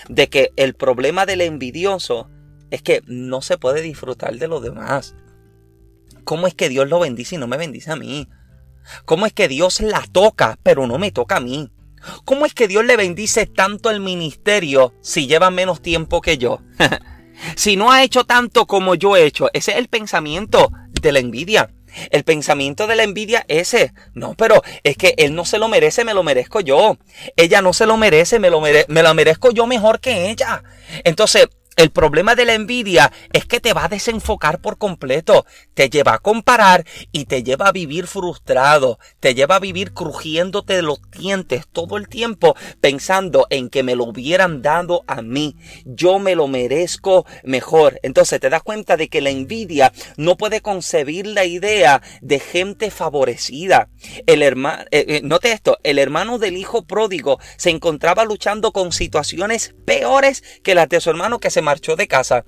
De 0.08 0.26
que 0.26 0.50
el 0.56 0.74
problema 0.74 1.24
del 1.24 1.40
envidioso 1.42 2.28
es 2.70 2.82
que 2.82 3.02
no 3.06 3.42
se 3.42 3.58
puede 3.58 3.82
disfrutar 3.82 4.36
de 4.36 4.48
los 4.48 4.62
demás. 4.62 5.14
¿Cómo 6.24 6.46
es 6.46 6.54
que 6.54 6.68
Dios 6.68 6.88
lo 6.88 6.98
bendice 6.98 7.36
y 7.36 7.38
no 7.38 7.46
me 7.46 7.56
bendice 7.56 7.92
a 7.92 7.96
mí? 7.96 8.28
¿Cómo 9.04 9.26
es 9.26 9.32
que 9.32 9.48
Dios 9.48 9.80
la 9.80 10.04
toca 10.10 10.58
pero 10.62 10.86
no 10.86 10.98
me 10.98 11.12
toca 11.12 11.36
a 11.36 11.40
mí? 11.40 11.70
¿Cómo 12.24 12.46
es 12.46 12.54
que 12.54 12.68
Dios 12.68 12.84
le 12.84 12.96
bendice 12.96 13.46
tanto 13.46 13.90
el 13.90 14.00
ministerio 14.00 14.94
si 15.00 15.26
lleva 15.26 15.50
menos 15.50 15.82
tiempo 15.82 16.20
que 16.20 16.38
yo? 16.38 16.60
si 17.56 17.76
no 17.76 17.90
ha 17.90 18.02
hecho 18.02 18.24
tanto 18.24 18.66
como 18.66 18.94
yo 18.94 19.16
he 19.16 19.24
hecho, 19.24 19.48
ese 19.52 19.72
es 19.72 19.78
el 19.78 19.88
pensamiento 19.88 20.70
de 21.00 21.12
la 21.12 21.18
envidia. 21.18 21.72
El 22.10 22.24
pensamiento 22.24 22.86
de 22.86 22.96
la 22.96 23.04
envidia 23.04 23.44
ese. 23.48 23.94
No, 24.12 24.34
pero 24.34 24.62
es 24.82 24.96
que 24.96 25.14
él 25.16 25.34
no 25.34 25.44
se 25.44 25.58
lo 25.58 25.68
merece, 25.68 26.04
me 26.04 26.12
lo 26.12 26.22
merezco 26.22 26.60
yo. 26.60 26.98
Ella 27.36 27.62
no 27.62 27.72
se 27.72 27.86
lo 27.86 27.96
merece, 27.96 28.38
me 28.38 28.50
lo, 28.50 28.60
me 28.60 28.84
lo 28.88 29.14
merezco 29.14 29.50
yo 29.50 29.66
mejor 29.66 30.00
que 30.00 30.30
ella. 30.30 30.62
Entonces, 31.04 31.48
el 31.76 31.90
problema 31.90 32.34
de 32.34 32.46
la 32.46 32.54
envidia 32.54 33.12
es 33.34 33.44
que 33.44 33.60
te 33.60 33.74
va 33.74 33.84
a 33.84 33.88
desenfocar 33.88 34.60
por 34.62 34.78
completo, 34.78 35.44
te 35.74 35.90
lleva 35.90 36.14
a 36.14 36.18
comparar 36.18 36.86
y 37.12 37.26
te 37.26 37.42
lleva 37.42 37.68
a 37.68 37.72
vivir 37.72 38.06
frustrado, 38.06 38.98
te 39.20 39.34
lleva 39.34 39.56
a 39.56 39.60
vivir 39.60 39.92
crujiéndote 39.92 40.80
los 40.80 41.02
dientes 41.10 41.66
todo 41.70 41.98
el 41.98 42.08
tiempo 42.08 42.56
pensando 42.80 43.46
en 43.50 43.68
que 43.68 43.82
me 43.82 43.94
lo 43.94 44.04
hubieran 44.04 44.62
dado 44.62 45.04
a 45.06 45.20
mí, 45.20 45.56
yo 45.84 46.18
me 46.18 46.34
lo 46.34 46.48
merezco 46.48 47.26
mejor. 47.44 48.00
Entonces 48.02 48.40
te 48.40 48.48
das 48.48 48.62
cuenta 48.62 48.96
de 48.96 49.08
que 49.08 49.20
la 49.20 49.30
envidia 49.30 49.92
no 50.16 50.38
puede 50.38 50.62
concebir 50.62 51.26
la 51.26 51.44
idea 51.44 52.00
de 52.22 52.40
gente 52.40 52.90
favorecida. 52.90 53.90
El 54.26 54.42
hermano, 54.42 54.84
eh, 54.90 55.04
eh, 55.08 55.20
note 55.22 55.52
esto, 55.52 55.78
el 55.82 55.98
hermano 55.98 56.38
del 56.38 56.56
hijo 56.56 56.86
pródigo 56.86 57.38
se 57.58 57.68
encontraba 57.68 58.24
luchando 58.24 58.72
con 58.72 58.92
situaciones 58.92 59.74
peores 59.84 60.42
que 60.62 60.74
las 60.74 60.88
de 60.88 61.02
su 61.02 61.10
hermano 61.10 61.38
que 61.38 61.50
se 61.50 61.65
marchó 61.66 61.96
de 61.96 62.06
casa 62.06 62.44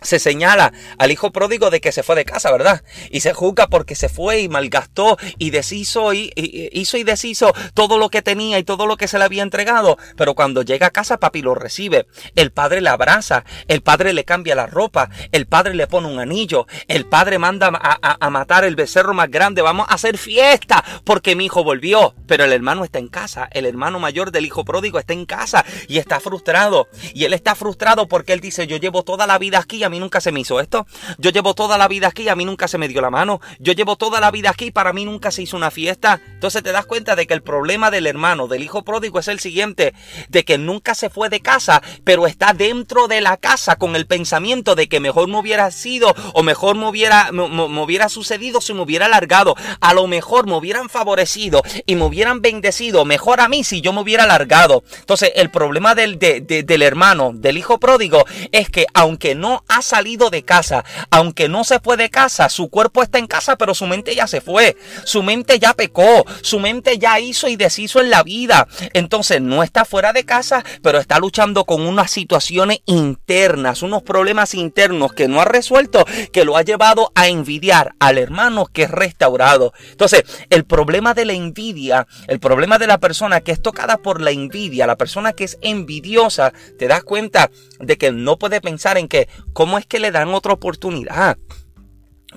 se 0.00 0.18
señala 0.18 0.72
al 0.98 1.10
hijo 1.10 1.32
pródigo 1.32 1.70
de 1.70 1.80
que 1.80 1.92
se 1.92 2.02
fue 2.02 2.14
de 2.16 2.24
casa, 2.24 2.52
¿verdad? 2.52 2.82
Y 3.10 3.20
se 3.20 3.32
juzga 3.32 3.68
porque 3.68 3.94
se 3.94 4.08
fue 4.08 4.40
y 4.40 4.48
malgastó 4.48 5.16
y 5.38 5.50
deshizo 5.50 6.12
y, 6.12 6.32
hizo 6.36 6.96
y 6.96 7.04
deshizo 7.04 7.52
todo 7.74 7.98
lo 7.98 8.10
que 8.10 8.22
tenía 8.22 8.58
y 8.58 8.64
todo 8.64 8.86
lo 8.86 8.96
que 8.96 9.08
se 9.08 9.18
le 9.18 9.24
había 9.24 9.42
entregado. 9.42 9.96
Pero 10.16 10.34
cuando 10.34 10.62
llega 10.62 10.88
a 10.88 10.90
casa, 10.90 11.18
papi 11.18 11.42
lo 11.42 11.54
recibe. 11.54 12.06
El 12.36 12.52
padre 12.52 12.80
le 12.80 12.90
abraza, 12.90 13.44
el 13.68 13.82
padre 13.82 14.12
le 14.12 14.24
cambia 14.24 14.54
la 14.54 14.66
ropa, 14.66 15.10
el 15.32 15.46
padre 15.46 15.74
le 15.74 15.86
pone 15.86 16.08
un 16.08 16.18
anillo, 16.18 16.66
el 16.88 17.06
padre 17.06 17.38
manda 17.38 17.70
a, 17.72 18.16
a 18.20 18.30
matar 18.30 18.64
el 18.64 18.76
becerro 18.76 19.14
más 19.14 19.30
grande. 19.30 19.62
Vamos 19.62 19.86
a 19.88 19.94
hacer 19.94 20.18
fiesta 20.18 20.84
porque 21.04 21.36
mi 21.36 21.46
hijo 21.46 21.64
volvió. 21.64 22.14
Pero 22.26 22.44
el 22.44 22.52
hermano 22.52 22.84
está 22.84 22.98
en 22.98 23.08
casa, 23.08 23.48
el 23.52 23.66
hermano 23.66 24.00
mayor 24.00 24.32
del 24.32 24.46
hijo 24.46 24.64
pródigo 24.64 24.98
está 24.98 25.12
en 25.12 25.26
casa 25.26 25.64
y 25.88 25.98
está 25.98 26.20
frustrado. 26.20 26.88
Y 27.14 27.24
él 27.24 27.32
está 27.32 27.54
frustrado 27.54 28.08
porque 28.08 28.32
él 28.32 28.40
dice, 28.40 28.66
yo 28.66 28.76
llevo 28.76 29.02
toda 29.02 29.26
la 29.26 29.38
vida 29.38 29.58
aquí 29.58 29.83
a 29.84 29.90
mí 29.90 30.00
nunca 30.00 30.20
se 30.20 30.32
me 30.32 30.40
hizo 30.40 30.60
esto. 30.60 30.86
Yo 31.18 31.30
llevo 31.30 31.54
toda 31.54 31.78
la 31.78 31.88
vida 31.88 32.08
aquí, 32.08 32.28
a 32.28 32.36
mí 32.36 32.44
nunca 32.44 32.68
se 32.68 32.78
me 32.78 32.88
dio 32.88 33.00
la 33.00 33.10
mano. 33.10 33.40
Yo 33.58 33.72
llevo 33.72 33.96
toda 33.96 34.20
la 34.20 34.30
vida 34.30 34.50
aquí, 34.50 34.70
para 34.70 34.92
mí 34.92 35.04
nunca 35.04 35.30
se 35.30 35.42
hizo 35.42 35.56
una 35.56 35.70
fiesta. 35.70 36.20
Entonces 36.34 36.62
te 36.62 36.72
das 36.72 36.86
cuenta 36.86 37.16
de 37.16 37.26
que 37.26 37.34
el 37.34 37.42
problema 37.42 37.90
del 37.90 38.06
hermano, 38.06 38.48
del 38.48 38.62
hijo 38.62 38.82
pródigo, 38.82 39.18
es 39.18 39.28
el 39.28 39.40
siguiente, 39.40 39.94
de 40.28 40.44
que 40.44 40.58
nunca 40.58 40.94
se 40.94 41.10
fue 41.10 41.28
de 41.28 41.40
casa, 41.40 41.82
pero 42.04 42.26
está 42.26 42.52
dentro 42.52 43.08
de 43.08 43.20
la 43.20 43.36
casa 43.36 43.76
con 43.76 43.96
el 43.96 44.06
pensamiento 44.06 44.74
de 44.74 44.88
que 44.88 45.00
mejor 45.00 45.28
me 45.28 45.38
hubiera 45.38 45.70
sido 45.70 46.14
o 46.32 46.42
mejor 46.42 46.76
me 46.76 46.88
hubiera, 46.88 47.30
hubiera 47.32 48.08
sucedido 48.08 48.60
si 48.60 48.74
me 48.74 48.82
hubiera 48.82 49.06
alargado. 49.06 49.54
A 49.80 49.94
lo 49.94 50.06
mejor 50.06 50.46
me 50.46 50.56
hubieran 50.56 50.88
favorecido 50.88 51.62
y 51.86 51.96
me 51.96 52.04
hubieran 52.04 52.40
bendecido 52.42 53.04
mejor 53.04 53.40
a 53.40 53.48
mí 53.48 53.64
si 53.64 53.80
yo 53.80 53.92
me 53.92 54.00
hubiera 54.00 54.24
alargado. 54.24 54.84
Entonces 54.98 55.32
el 55.36 55.50
problema 55.50 55.94
del, 55.94 56.18
del 56.18 56.82
hermano, 56.82 57.32
del 57.34 57.58
hijo 57.58 57.78
pródigo, 57.78 58.24
es 58.52 58.70
que 58.70 58.86
aunque 58.94 59.34
no 59.34 59.64
ha 59.74 59.82
salido 59.82 60.30
de 60.30 60.44
casa, 60.44 60.84
aunque 61.10 61.48
no 61.48 61.64
se 61.64 61.80
fue 61.80 61.96
de 61.96 62.10
casa, 62.10 62.48
su 62.48 62.68
cuerpo 62.68 63.02
está 63.02 63.18
en 63.18 63.26
casa, 63.26 63.56
pero 63.56 63.74
su 63.74 63.86
mente 63.86 64.14
ya 64.14 64.28
se 64.28 64.40
fue, 64.40 64.76
su 65.04 65.22
mente 65.22 65.58
ya 65.58 65.74
pecó, 65.74 66.24
su 66.42 66.60
mente 66.60 66.98
ya 66.98 67.18
hizo 67.18 67.48
y 67.48 67.56
deshizo 67.56 68.00
en 68.00 68.10
la 68.10 68.22
vida. 68.22 68.68
Entonces 68.92 69.40
no 69.40 69.62
está 69.64 69.84
fuera 69.84 70.12
de 70.12 70.24
casa, 70.24 70.64
pero 70.82 70.98
está 70.98 71.18
luchando 71.18 71.64
con 71.64 71.82
unas 71.82 72.10
situaciones 72.12 72.78
internas, 72.86 73.82
unos 73.82 74.02
problemas 74.02 74.54
internos 74.54 75.12
que 75.12 75.26
no 75.26 75.40
ha 75.40 75.44
resuelto, 75.44 76.04
que 76.32 76.44
lo 76.44 76.56
ha 76.56 76.62
llevado 76.62 77.10
a 77.16 77.26
envidiar 77.26 77.94
al 77.98 78.18
hermano 78.18 78.66
que 78.66 78.84
es 78.84 78.90
restaurado. 78.90 79.72
Entonces, 79.90 80.24
el 80.50 80.64
problema 80.64 81.14
de 81.14 81.24
la 81.24 81.32
envidia, 81.32 82.06
el 82.28 82.38
problema 82.38 82.78
de 82.78 82.86
la 82.86 82.98
persona 82.98 83.40
que 83.40 83.50
es 83.50 83.60
tocada 83.60 83.96
por 83.96 84.20
la 84.20 84.30
envidia, 84.30 84.86
la 84.86 84.96
persona 84.96 85.32
que 85.32 85.44
es 85.44 85.58
envidiosa, 85.62 86.52
te 86.78 86.86
das 86.86 87.02
cuenta 87.02 87.50
de 87.80 87.98
que 87.98 88.12
no 88.12 88.38
puede 88.38 88.60
pensar 88.60 88.98
en 88.98 89.08
que 89.08 89.28
cómo 89.64 89.78
es 89.78 89.86
que 89.86 89.98
le 89.98 90.10
dan 90.10 90.34
otra 90.34 90.52
oportunidad. 90.52 91.38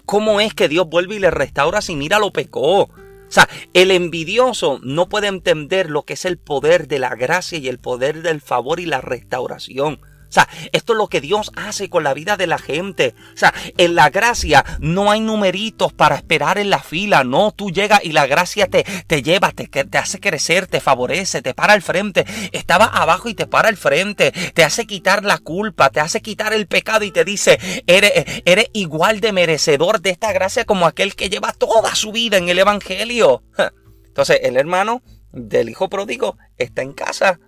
¿Cómo 0.06 0.40
es 0.40 0.54
que 0.54 0.70
Dios 0.70 0.88
vuelve 0.88 1.16
y 1.16 1.20
le 1.20 1.30
restaura 1.30 1.82
si 1.82 1.94
mira 1.94 2.20
lo 2.20 2.32
pecó? 2.32 2.84
O 2.84 2.90
sea, 3.28 3.50
el 3.74 3.92
envidioso 3.92 4.80
no 4.82 5.10
puede 5.10 5.28
entender 5.28 5.90
lo 5.90 6.04
que 6.04 6.14
es 6.14 6.24
el 6.24 6.38
poder 6.38 6.88
de 6.88 7.00
la 7.00 7.16
gracia 7.16 7.58
y 7.58 7.68
el 7.68 7.80
poder 7.80 8.22
del 8.22 8.40
favor 8.40 8.80
y 8.80 8.86
la 8.86 9.02
restauración. 9.02 10.00
O 10.30 10.32
sea, 10.32 10.48
esto 10.72 10.94
es 10.94 10.98
lo 10.98 11.08
que 11.08 11.22
Dios 11.22 11.52
hace 11.56 11.90
con 11.90 12.04
la 12.04 12.14
vida 12.14 12.38
de 12.38 12.48
la 12.48 12.58
gente. 12.58 13.16
O 13.34 13.38
sea, 13.38 13.54
en 13.78 13.96
la 13.96 14.10
gracia 14.10 14.66
no 14.80 15.12
hay 15.12 15.22
numeritos 15.22 15.94
para 15.94 16.16
esperar 16.16 16.58
en 16.58 16.70
la 16.70 16.80
fila. 16.80 17.24
No, 17.24 17.52
tú 17.52 17.72
llegas 17.72 18.02
y 18.04 18.12
la 18.12 18.28
gracia 18.28 18.68
te, 18.68 18.84
te 19.08 19.24
lleva, 19.24 19.52
te, 19.52 19.68
te 19.68 19.98
hace 19.98 20.20
crecer, 20.20 20.68
te 20.68 20.82
favorece, 20.82 21.42
te 21.42 21.54
para 21.54 21.74
al 21.74 21.82
frente. 21.82 22.26
Estaba 22.52 22.86
abajo 22.86 23.30
y 23.30 23.34
te 23.34 23.48
para 23.48 23.70
al 23.70 23.78
frente. 23.78 24.32
Te 24.32 24.64
hace 24.64 24.86
quitar 24.86 25.24
la 25.24 25.38
culpa, 25.38 25.90
te 25.90 26.00
hace 26.00 26.22
quitar 26.22 26.54
el 26.54 26.68
pecado 26.68 27.06
y 27.06 27.12
te 27.12 27.24
dice, 27.24 27.60
eres, 27.88 28.42
eres 28.46 28.68
igual 28.74 29.22
de 29.22 29.32
merecedor 29.32 30.02
de 30.02 30.10
esta 30.10 30.34
gracia 30.34 30.66
como 30.66 30.86
aquel 30.86 31.16
que 31.16 31.30
lleva 31.30 31.54
toda 31.54 31.96
su 31.96 32.12
vida 32.12 32.38
en 32.38 32.50
el 32.50 32.60
Evangelio. 32.60 33.44
Entonces, 34.08 34.40
el 34.44 34.58
hermano 34.58 35.02
del 35.32 35.70
hijo 35.70 35.90
pródigo 35.90 36.38
está 36.58 36.82
en 36.82 36.94
casa 36.94 37.40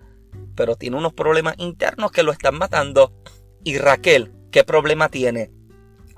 pero 0.60 0.76
tiene 0.76 0.98
unos 0.98 1.14
problemas 1.14 1.54
internos 1.56 2.12
que 2.12 2.22
lo 2.22 2.32
están 2.32 2.58
matando. 2.58 3.14
Y 3.64 3.78
Raquel, 3.78 4.30
¿qué 4.50 4.62
problema 4.62 5.08
tiene? 5.08 5.50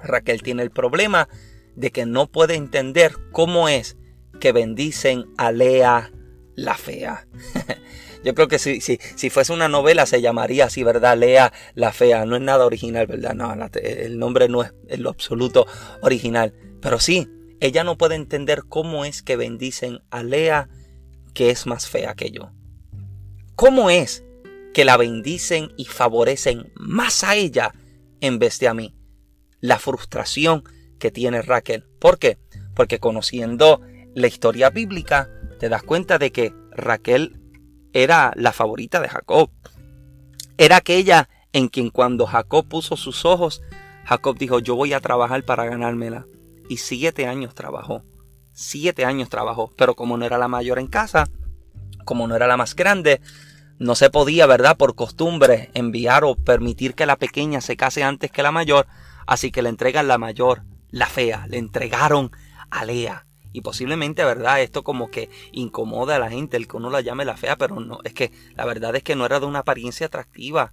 Raquel 0.03 0.43
tiene 0.43 0.65
el 0.65 0.73
problema 0.73 1.29
de 1.77 1.93
que 1.93 2.07
no 2.07 2.27
puede 2.27 2.57
entender 2.57 3.13
cómo 3.31 3.69
es 3.69 3.97
que 4.41 4.51
bendicen 4.51 5.27
a 5.39 5.53
Lea 5.53 6.11
la 6.57 6.75
fea. 6.75 7.29
Yo 8.25 8.35
creo 8.35 8.49
que 8.49 8.59
si, 8.59 8.81
si, 8.81 8.99
si, 9.15 9.31
fuese 9.31 9.53
una 9.53 9.69
novela 9.69 10.07
se 10.07 10.21
llamaría 10.21 10.65
así, 10.65 10.83
¿verdad? 10.83 11.17
Lea 11.17 11.53
la 11.77 11.93
fea. 11.93 12.27
No 12.27 12.35
es 12.35 12.43
nada 12.43 12.67
original, 12.67 13.07
¿verdad? 13.07 13.35
No, 13.35 13.55
el 13.81 14.19
nombre 14.19 14.49
no 14.49 14.65
es 14.65 14.75
en 14.89 15.05
lo 15.05 15.11
absoluto 15.11 15.69
original. 16.01 16.53
Pero 16.81 16.99
sí, 16.99 17.29
ella 17.61 17.85
no 17.85 17.97
puede 17.97 18.17
entender 18.17 18.65
cómo 18.69 19.05
es 19.05 19.23
que 19.23 19.37
bendicen 19.37 20.01
a 20.11 20.25
Lea 20.25 20.69
que 21.33 21.51
es 21.51 21.65
más 21.65 21.89
fea 21.89 22.15
que 22.15 22.33
yo. 22.33 22.51
¿Cómo 23.55 23.91
es 23.91 24.25
que 24.73 24.85
la 24.85 24.97
bendicen 24.97 25.73
y 25.77 25.85
favorecen 25.85 26.73
más 26.77 27.25
a 27.25 27.37
ella 27.37 27.73
en 28.21 28.39
vez 28.39 28.59
de 28.59 28.69
a 28.69 28.75
mí. 28.75 28.95
La 29.61 29.79
frustración 29.79 30.65
que 30.99 31.11
tiene 31.11 31.43
Raquel. 31.43 31.85
¿Por 31.99 32.19
qué? 32.19 32.39
Porque 32.75 32.99
conociendo 32.99 33.81
la 34.15 34.27
historia 34.27 34.71
bíblica, 34.71 35.29
te 35.59 35.69
das 35.69 35.83
cuenta 35.83 36.19
de 36.19 36.33
que 36.33 36.55
Raquel 36.71 37.41
era 37.93 38.33
la 38.37 38.53
favorita 38.53 39.01
de 39.01 39.09
Jacob. 39.09 39.51
Era 40.57 40.77
aquella 40.77 41.29
en 41.53 41.69
quien 41.69 41.91
cuando 41.91 42.27
Jacob 42.27 42.67
puso 42.67 42.97
sus 42.97 43.25
ojos, 43.25 43.63
Jacob 44.05 44.39
dijo, 44.39 44.59
yo 44.59 44.75
voy 44.75 44.93
a 44.93 45.01
trabajar 45.01 45.45
para 45.45 45.67
ganármela. 45.67 46.27
Y 46.69 46.79
siete 46.79 47.27
años 47.27 47.55
trabajó. 47.55 48.03
Siete 48.53 49.05
años 49.05 49.29
trabajó. 49.29 49.71
Pero 49.77 49.95
como 49.95 50.17
no 50.17 50.25
era 50.25 50.39
la 50.39 50.49
mayor 50.49 50.79
en 50.79 50.87
casa, 50.87 51.29
como 52.05 52.27
no 52.27 52.35
era 52.37 52.47
la 52.47 52.57
más 52.57 52.75
grande, 52.75 53.21
no 53.83 53.97
se 53.97 54.11
podía, 54.11 54.47
¿verdad? 54.47 54.77
Por 54.77 54.95
costumbre 54.95 55.71
enviar 55.75 56.25
o 56.25 56.37
permitir 56.37 56.95
que 56.95 57.05
la 57.05 57.17
pequeña 57.17 57.61
se 57.61 57.77
case 57.77 58.05
antes 58.05 58.31
que 58.31 58.43
la 58.43 58.53
mayor, 58.53 58.87
así 59.27 59.51
que 59.51 59.61
le 59.61 59.69
entregan 59.69 60.07
la 60.07 60.19
mayor, 60.19 60.63
la 60.91 61.07
fea, 61.07 61.47
le 61.49 61.59
entregaron 61.59 62.31
a 62.71 62.85
Lea. 62.85 63.27
Y 63.55 63.61
posiblemente, 63.61 64.25
¿verdad? 64.25 64.63
Esto 64.63 64.83
como 64.83 65.11
que 65.11 65.29
incomoda 65.51 66.17
a 66.17 66.19
la 66.19 66.31
gente, 66.31 66.57
el 66.57 66.69
que 66.69 66.77
uno 66.77 66.91
la 66.91 67.03
llame 67.03 67.25
la 67.25 67.37
fea, 67.37 67.57
pero 67.57 67.81
no, 67.81 67.99
es 68.05 68.15
que 68.15 68.33
la 68.55 68.65
verdad 68.65 68.95
es 68.95 69.03
que 69.03 69.17
no 69.17 69.27
era 69.27 69.41
de 69.41 69.47
una 69.47 69.59
apariencia 69.59 70.07
atractiva. 70.07 70.73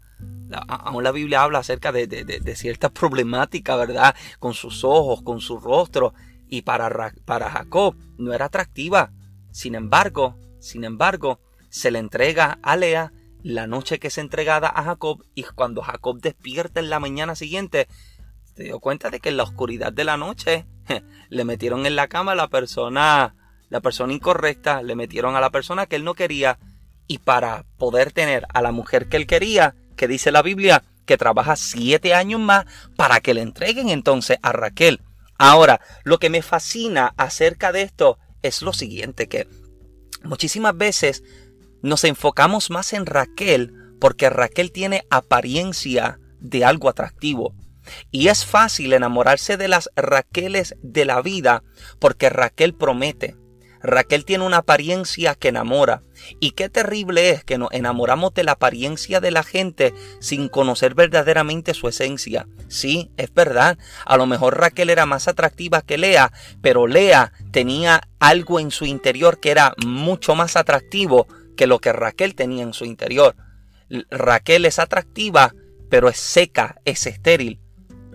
Aún 0.68 1.04
la 1.04 1.12
Biblia 1.12 1.44
habla 1.44 1.60
acerca 1.60 1.92
de, 1.92 2.08
de, 2.08 2.24
de, 2.24 2.56
cierta 2.56 2.90
problemática, 2.90 3.76
¿verdad? 3.76 4.16
Con 4.40 4.54
sus 4.54 4.84
ojos, 4.84 5.24
con 5.24 5.42
su 5.42 5.60
rostro. 5.60 6.14
Y 6.48 6.62
para, 6.62 7.12
para 7.26 7.50
Jacob 7.50 7.96
no 8.18 8.34
era 8.34 8.46
atractiva. 8.46 9.12
Sin 9.52 9.76
embargo, 9.76 10.38
sin 10.60 10.84
embargo, 10.84 11.40
se 11.70 11.92
le 11.92 12.00
entrega 12.00 12.60
a 12.62 12.76
Lea 12.76 13.12
la 13.42 13.68
noche 13.68 14.00
que 14.00 14.08
es 14.08 14.18
entregada 14.18 14.68
a 14.68 14.84
Jacob 14.84 15.24
y 15.34 15.44
cuando 15.44 15.82
Jacob 15.82 16.20
despierta 16.20 16.80
en 16.80 16.90
la 16.90 17.00
mañana 17.00 17.36
siguiente, 17.36 17.88
se 18.56 18.64
dio 18.64 18.80
cuenta 18.80 19.10
de 19.10 19.20
que 19.20 19.30
en 19.30 19.38
la 19.38 19.44
oscuridad 19.44 19.94
de 19.94 20.04
la 20.04 20.18
noche 20.18 20.66
le 21.30 21.46
metieron 21.46 21.86
en 21.86 21.96
la 21.96 22.08
cama 22.08 22.34
a 22.34 22.36
la 22.36 22.50
persona, 22.50 23.36
la 23.70 23.82
persona 23.82 24.14
incorrecta, 24.14 24.82
le 24.82 24.96
metieron 24.96 25.36
a 25.36 25.42
la 25.42 25.52
persona 25.52 25.86
que 25.86 25.96
él 25.96 26.04
no 26.04 26.16
quería 26.16 26.60
y 27.08 27.20
para 27.20 27.66
poder 27.78 28.12
tener 28.12 28.46
a 28.54 28.62
la 28.62 28.72
mujer 28.72 29.08
que 29.08 29.18
él 29.18 29.26
quería, 29.26 29.76
que 29.96 30.08
dice 30.08 30.32
la 30.32 30.42
Biblia, 30.42 30.84
que 31.06 31.18
trabaja 31.18 31.56
siete 31.56 32.14
años 32.14 32.40
más 32.40 32.66
para 32.96 33.20
que 33.20 33.34
le 33.34 33.42
entreguen 33.42 33.90
entonces 33.90 34.38
a 34.44 34.52
Raquel. 34.52 35.02
Ahora, 35.38 35.80
lo 36.04 36.20
que 36.20 36.30
me 36.30 36.42
fascina 36.42 37.14
acerca 37.18 37.72
de 37.72 37.84
esto 37.84 38.20
es 38.42 38.62
lo 38.62 38.74
siguiente, 38.74 39.28
que 39.28 39.48
muchísimas 40.24 40.78
veces 40.78 41.24
nos 41.82 42.04
enfocamos 42.04 42.70
más 42.70 42.94
en 42.94 43.06
Raquel 43.06 43.74
porque 44.00 44.30
Raquel 44.30 44.72
tiene 44.72 45.06
apariencia 45.10 46.20
de 46.40 46.66
algo 46.66 46.90
atractivo. 46.90 47.54
Y 48.12 48.28
es 48.28 48.46
fácil 48.46 48.94
enamorarse 48.94 49.58
de 49.58 49.68
las 49.68 49.90
Raqueles 49.96 50.76
de 50.82 51.06
la 51.06 51.22
vida 51.22 51.64
porque 52.00 52.30
Raquel 52.30 52.74
promete. 52.74 53.36
Raquel 53.82 54.26
tiene 54.26 54.44
una 54.44 54.58
apariencia 54.58 55.36
que 55.36 55.48
enamora. 55.48 56.04
Y 56.42 56.52
qué 56.52 56.68
terrible 56.68 57.30
es 57.30 57.46
que 57.46 57.58
nos 57.58 57.72
enamoramos 57.72 58.34
de 58.34 58.44
la 58.44 58.54
apariencia 58.54 59.22
de 59.22 59.32
la 59.32 59.44
gente 59.44 59.94
sin 60.20 60.50
conocer 60.50 60.96
verdaderamente 60.96 61.74
su 61.74 61.88
esencia. 61.88 62.48
Sí, 62.68 63.10
es 63.16 63.34
verdad. 63.34 63.78
A 64.06 64.18
lo 64.18 64.26
mejor 64.26 64.60
Raquel 64.60 64.90
era 64.90 65.06
más 65.06 65.30
atractiva 65.30 65.82
que 65.82 65.98
Lea, 65.98 66.34
pero 66.62 66.88
Lea 66.88 67.32
tenía 67.52 68.02
algo 68.20 68.60
en 68.60 68.72
su 68.72 68.86
interior 68.86 69.40
que 69.40 69.52
era 69.52 69.74
mucho 69.86 70.36
más 70.36 70.58
atractivo 70.58 71.28
que 71.60 71.68
lo 71.68 71.80
que 71.80 71.92
Raquel 71.92 72.36
tenía 72.36 72.64
en 72.64 72.72
su 72.72 72.86
interior. 72.86 73.36
Raquel 74.10 74.64
es 74.64 74.80
atractiva, 74.80 75.54
pero 75.90 76.08
es 76.08 76.16
seca, 76.16 76.80
es 76.86 77.06
estéril. 77.06 77.60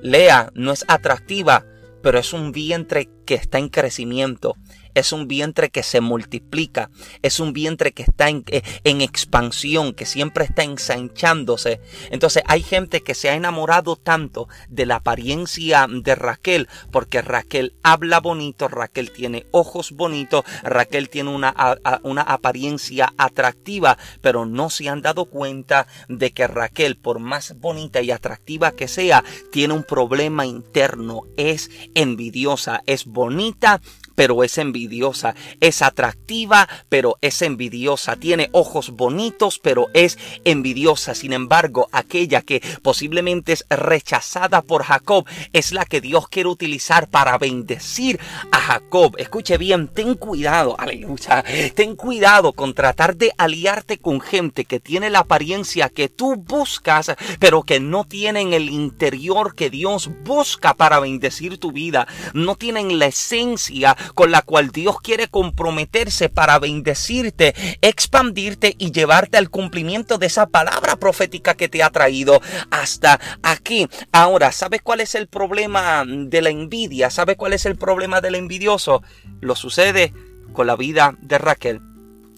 Lea 0.00 0.50
no 0.54 0.72
es 0.72 0.82
atractiva, 0.88 1.66
pero 2.02 2.18
es 2.18 2.32
un 2.32 2.52
vientre 2.52 3.10
que 3.26 3.34
está 3.34 3.58
en 3.58 3.68
crecimiento 3.68 4.56
es 4.94 5.12
un 5.12 5.28
vientre 5.28 5.70
que 5.70 5.82
se 5.82 6.00
multiplica, 6.00 6.90
es 7.22 7.40
un 7.40 7.52
vientre 7.52 7.92
que 7.92 8.02
está 8.02 8.28
en, 8.28 8.44
eh, 8.48 8.62
en, 8.84 9.00
expansión, 9.00 9.92
que 9.92 10.06
siempre 10.06 10.44
está 10.44 10.62
ensanchándose. 10.62 11.80
Entonces 12.10 12.42
hay 12.46 12.62
gente 12.62 13.02
que 13.02 13.14
se 13.14 13.30
ha 13.30 13.34
enamorado 13.34 13.96
tanto 13.96 14.48
de 14.68 14.86
la 14.86 14.96
apariencia 14.96 15.86
de 15.88 16.14
Raquel, 16.14 16.68
porque 16.90 17.22
Raquel 17.22 17.74
habla 17.82 18.20
bonito, 18.20 18.68
Raquel 18.68 19.10
tiene 19.10 19.46
ojos 19.50 19.92
bonitos, 19.92 20.44
Raquel 20.62 21.08
tiene 21.08 21.30
una, 21.30 21.54
una 22.02 22.22
apariencia 22.22 23.12
atractiva, 23.16 23.98
pero 24.20 24.46
no 24.46 24.70
se 24.70 24.88
han 24.88 25.02
dado 25.02 25.26
cuenta 25.26 25.86
de 26.08 26.32
que 26.32 26.46
Raquel, 26.46 26.96
por 26.96 27.18
más 27.18 27.58
bonita 27.58 28.00
y 28.02 28.10
atractiva 28.10 28.72
que 28.72 28.88
sea, 28.88 29.24
tiene 29.50 29.74
un 29.74 29.84
problema 29.84 30.46
interno, 30.46 31.22
es 31.36 31.70
envidiosa, 31.94 32.82
es 32.86 33.04
bonita, 33.04 33.80
pero 34.14 34.44
es 34.44 34.58
envidiosa. 34.58 35.34
Es 35.60 35.82
atractiva, 35.82 36.68
pero 36.88 37.16
es 37.20 37.42
envidiosa. 37.42 38.16
Tiene 38.16 38.48
ojos 38.52 38.90
bonitos, 38.90 39.58
pero 39.58 39.88
es 39.94 40.18
envidiosa. 40.44 41.14
Sin 41.14 41.32
embargo, 41.32 41.88
aquella 41.92 42.42
que 42.42 42.62
posiblemente 42.82 43.52
es 43.52 43.64
rechazada 43.70 44.62
por 44.62 44.84
Jacob 44.84 45.26
es 45.52 45.72
la 45.72 45.84
que 45.84 46.00
Dios 46.00 46.28
quiere 46.28 46.48
utilizar 46.48 47.08
para 47.08 47.38
bendecir 47.38 48.20
a 48.50 48.58
Jacob. 48.58 49.14
Escuche 49.18 49.58
bien, 49.58 49.88
ten 49.88 50.14
cuidado, 50.14 50.78
aleluya. 50.78 51.44
Ten 51.74 51.96
cuidado 51.96 52.52
con 52.52 52.74
tratar 52.74 53.16
de 53.16 53.32
aliarte 53.38 53.98
con 53.98 54.20
gente 54.20 54.64
que 54.64 54.80
tiene 54.80 55.10
la 55.10 55.20
apariencia 55.20 55.88
que 55.88 56.08
tú 56.08 56.36
buscas, 56.36 57.14
pero 57.38 57.62
que 57.62 57.80
no 57.80 58.04
tienen 58.04 58.52
el 58.52 58.68
interior 58.70 59.54
que 59.54 59.70
Dios 59.70 60.10
busca 60.24 60.74
para 60.74 61.00
bendecir 61.00 61.58
tu 61.58 61.72
vida. 61.72 62.06
No 62.32 62.56
tienen 62.56 62.98
la 62.98 63.06
esencia 63.06 63.96
con 64.14 64.30
la 64.30 64.42
cual 64.42 64.70
Dios 64.70 65.00
quiere 65.00 65.28
comprometerse 65.28 66.28
para 66.28 66.58
bendecirte, 66.58 67.54
expandirte 67.80 68.74
y 68.78 68.92
llevarte 68.92 69.38
al 69.38 69.50
cumplimiento 69.50 70.18
de 70.18 70.26
esa 70.26 70.46
palabra 70.46 70.96
profética 70.96 71.54
que 71.54 71.68
te 71.68 71.82
ha 71.82 71.90
traído 71.90 72.40
hasta 72.70 73.20
aquí. 73.42 73.88
Ahora, 74.12 74.52
¿sabes 74.52 74.82
cuál 74.82 75.00
es 75.00 75.14
el 75.14 75.26
problema 75.26 76.04
de 76.06 76.42
la 76.42 76.50
envidia? 76.50 77.10
¿Sabes 77.10 77.36
cuál 77.36 77.52
es 77.52 77.66
el 77.66 77.76
problema 77.76 78.20
del 78.20 78.34
envidioso? 78.34 79.02
Lo 79.40 79.56
sucede 79.56 80.12
con 80.52 80.66
la 80.66 80.76
vida 80.76 81.16
de 81.20 81.38
Raquel. 81.38 81.80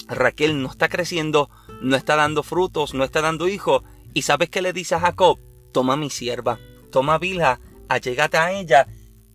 Raquel 0.09 0.63
no 0.63 0.71
está 0.71 0.89
creciendo, 0.89 1.51
no 1.81 1.97
está 1.97 2.17
dando 2.17 2.43
frutos, 2.43 2.95
no 2.95 3.05
está 3.05 3.21
dando 3.21 3.49
hijos. 3.49 3.83
¿Y 4.15 4.23
sabes 4.23 4.49
qué 4.49 4.63
le 4.63 4.73
dice 4.73 4.95
a 4.95 5.01
Jacob? 5.01 5.39
Toma 5.73 5.97
mi 5.97 6.11
sierva, 6.11 6.59
toma 6.91 7.19
Bilha, 7.19 7.61
allégate 7.89 8.39
a 8.39 8.53
ella 8.53 8.87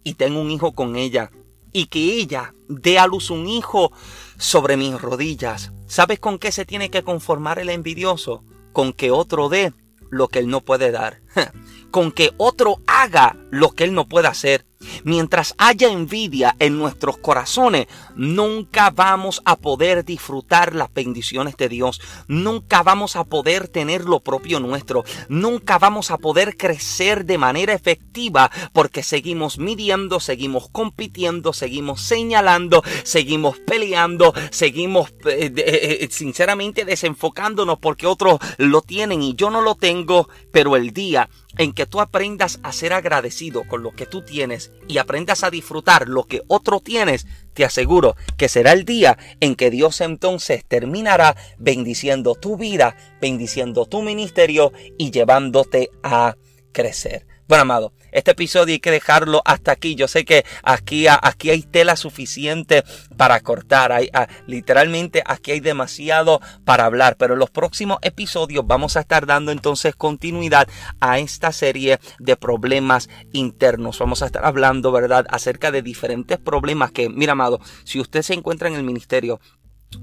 y 0.04 0.16
ten 0.16 0.36
un 0.36 0.50
hijo 0.50 0.74
con 0.74 0.96
ella 0.96 1.30
y 1.74 1.88
que 1.88 2.00
ella 2.00 2.54
dé 2.68 3.00
a 3.00 3.08
luz 3.08 3.30
un 3.30 3.48
hijo 3.48 3.92
sobre 4.38 4.78
mis 4.78 5.00
rodillas. 5.00 5.72
¿Sabes 5.88 6.20
con 6.20 6.40
qué 6.40 6.52
se 6.52 6.66
tiene 6.66 6.90
que 6.90 7.04
conformar 7.04 7.60
el 7.60 7.70
envidioso? 7.70 8.44
Con 8.74 8.94
que 8.94 9.12
otro 9.12 9.50
dé 9.50 9.74
lo 10.10 10.28
que 10.28 10.40
él 10.40 10.50
no 10.50 10.62
puede 10.62 10.92
dar. 10.92 11.22
Con 11.92 12.12
que 12.12 12.32
otro 12.38 12.82
haga 12.88 13.36
lo 13.50 13.72
que 13.72 13.84
él 13.84 13.94
no 13.94 14.08
puede 14.08 14.28
hacer. 14.28 14.66
Mientras 15.04 15.56
haya 15.58 15.90
envidia 15.90 16.56
en 16.60 16.78
nuestros 16.78 17.18
corazones, 17.18 17.88
nunca 18.16 18.92
vamos 18.92 19.42
a 19.46 19.56
poder 19.56 20.06
disfrutar 20.06 20.76
las 20.76 20.94
bendiciones 20.94 21.58
de 21.58 21.70
Dios. 21.70 22.02
Nunca 22.28 22.84
vamos 22.84 23.16
a 23.16 23.24
poder 23.24 23.68
tener 23.68 24.06
lo 24.06 24.20
propio 24.20 24.60
nuestro. 24.60 25.04
Nunca 25.30 25.80
vamos 25.80 26.12
a 26.12 26.18
poder 26.18 26.58
crecer 26.58 27.26
de 27.26 27.38
manera 27.38 27.74
efectiva 27.74 28.52
porque 28.74 29.04
seguimos 29.04 29.58
midiendo, 29.58 30.20
seguimos 30.20 30.70
compitiendo, 30.70 31.54
seguimos 31.54 32.02
señalando, 32.02 32.84
seguimos 33.04 33.60
peleando, 33.60 34.34
seguimos 34.52 35.12
eh, 35.26 35.52
eh, 35.56 35.98
eh, 36.02 36.08
sinceramente 36.12 36.86
desenfocándonos 36.86 37.80
porque 37.80 38.08
otros 38.08 38.40
lo 38.58 38.82
tienen 38.82 39.22
y 39.22 39.36
yo 39.36 39.50
no 39.50 39.62
lo 39.62 39.76
tengo, 39.76 40.30
pero 40.52 40.76
el 40.76 40.92
día 40.92 41.30
en 41.58 41.74
que 41.74 41.86
tú 41.86 42.00
aprendas 42.00 42.60
a 42.64 42.72
ser 42.72 42.94
agradecido 42.94 43.64
con 43.68 43.84
lo 43.84 43.92
que 43.92 44.06
tú 44.06 44.24
tienes 44.24 44.71
y 44.88 44.98
aprendas 44.98 45.44
a 45.44 45.50
disfrutar 45.50 46.10
lo 46.10 46.24
que 46.26 46.42
otro 46.48 46.80
tienes, 46.80 47.26
te 47.54 47.66
aseguro 47.66 48.16
que 48.38 48.50
será 48.50 48.74
el 48.74 48.86
día 48.86 49.18
en 49.40 49.56
que 49.56 49.70
Dios 49.70 50.02
entonces 50.02 50.64
terminará 50.68 51.36
bendiciendo 51.58 52.36
tu 52.36 52.58
vida, 52.58 52.96
bendiciendo 53.22 53.86
tu 53.86 54.02
ministerio 54.02 54.72
y 54.98 55.12
llevándote 55.12 55.90
a 56.04 56.36
crecer. 56.72 57.31
Bueno, 57.52 57.64
amado, 57.64 57.92
este 58.14 58.32
episodio 58.32 58.72
hay 58.72 58.80
que 58.80 58.92
dejarlo 58.92 59.42
hasta 59.44 59.74
aquí. 59.74 59.96
Yo 59.96 60.08
sé 60.08 60.24
que 60.24 60.46
aquí, 60.64 61.08
aquí 61.10 61.50
hay 61.50 61.64
tela 61.64 61.98
suficiente 61.98 62.86
para 63.18 63.42
cortar. 63.42 63.92
Hay, 63.92 64.10
ah, 64.14 64.30
literalmente 64.48 65.22
aquí 65.26 65.52
hay 65.52 65.60
demasiado 65.60 66.40
para 66.64 66.86
hablar. 66.86 67.18
Pero 67.18 67.34
en 67.34 67.40
los 67.40 67.50
próximos 67.50 67.98
episodios 68.04 68.66
vamos 68.66 68.96
a 68.96 69.02
estar 69.02 69.26
dando 69.26 69.52
entonces 69.52 69.98
continuidad 69.98 70.70
a 71.02 71.20
esta 71.20 71.52
serie 71.52 72.00
de 72.20 72.38
problemas 72.38 73.10
internos. 73.34 74.00
Vamos 74.00 74.22
a 74.22 74.28
estar 74.28 74.46
hablando, 74.46 74.94
¿verdad?, 74.94 75.26
acerca 75.30 75.72
de 75.72 75.82
diferentes 75.82 76.38
problemas 76.40 76.94
que, 76.94 77.10
mira, 77.10 77.34
amado, 77.34 77.60
si 77.84 78.00
usted 78.00 78.22
se 78.22 78.34
encuentra 78.34 78.70
en 78.70 78.76
el 78.76 78.84
ministerio, 78.84 79.42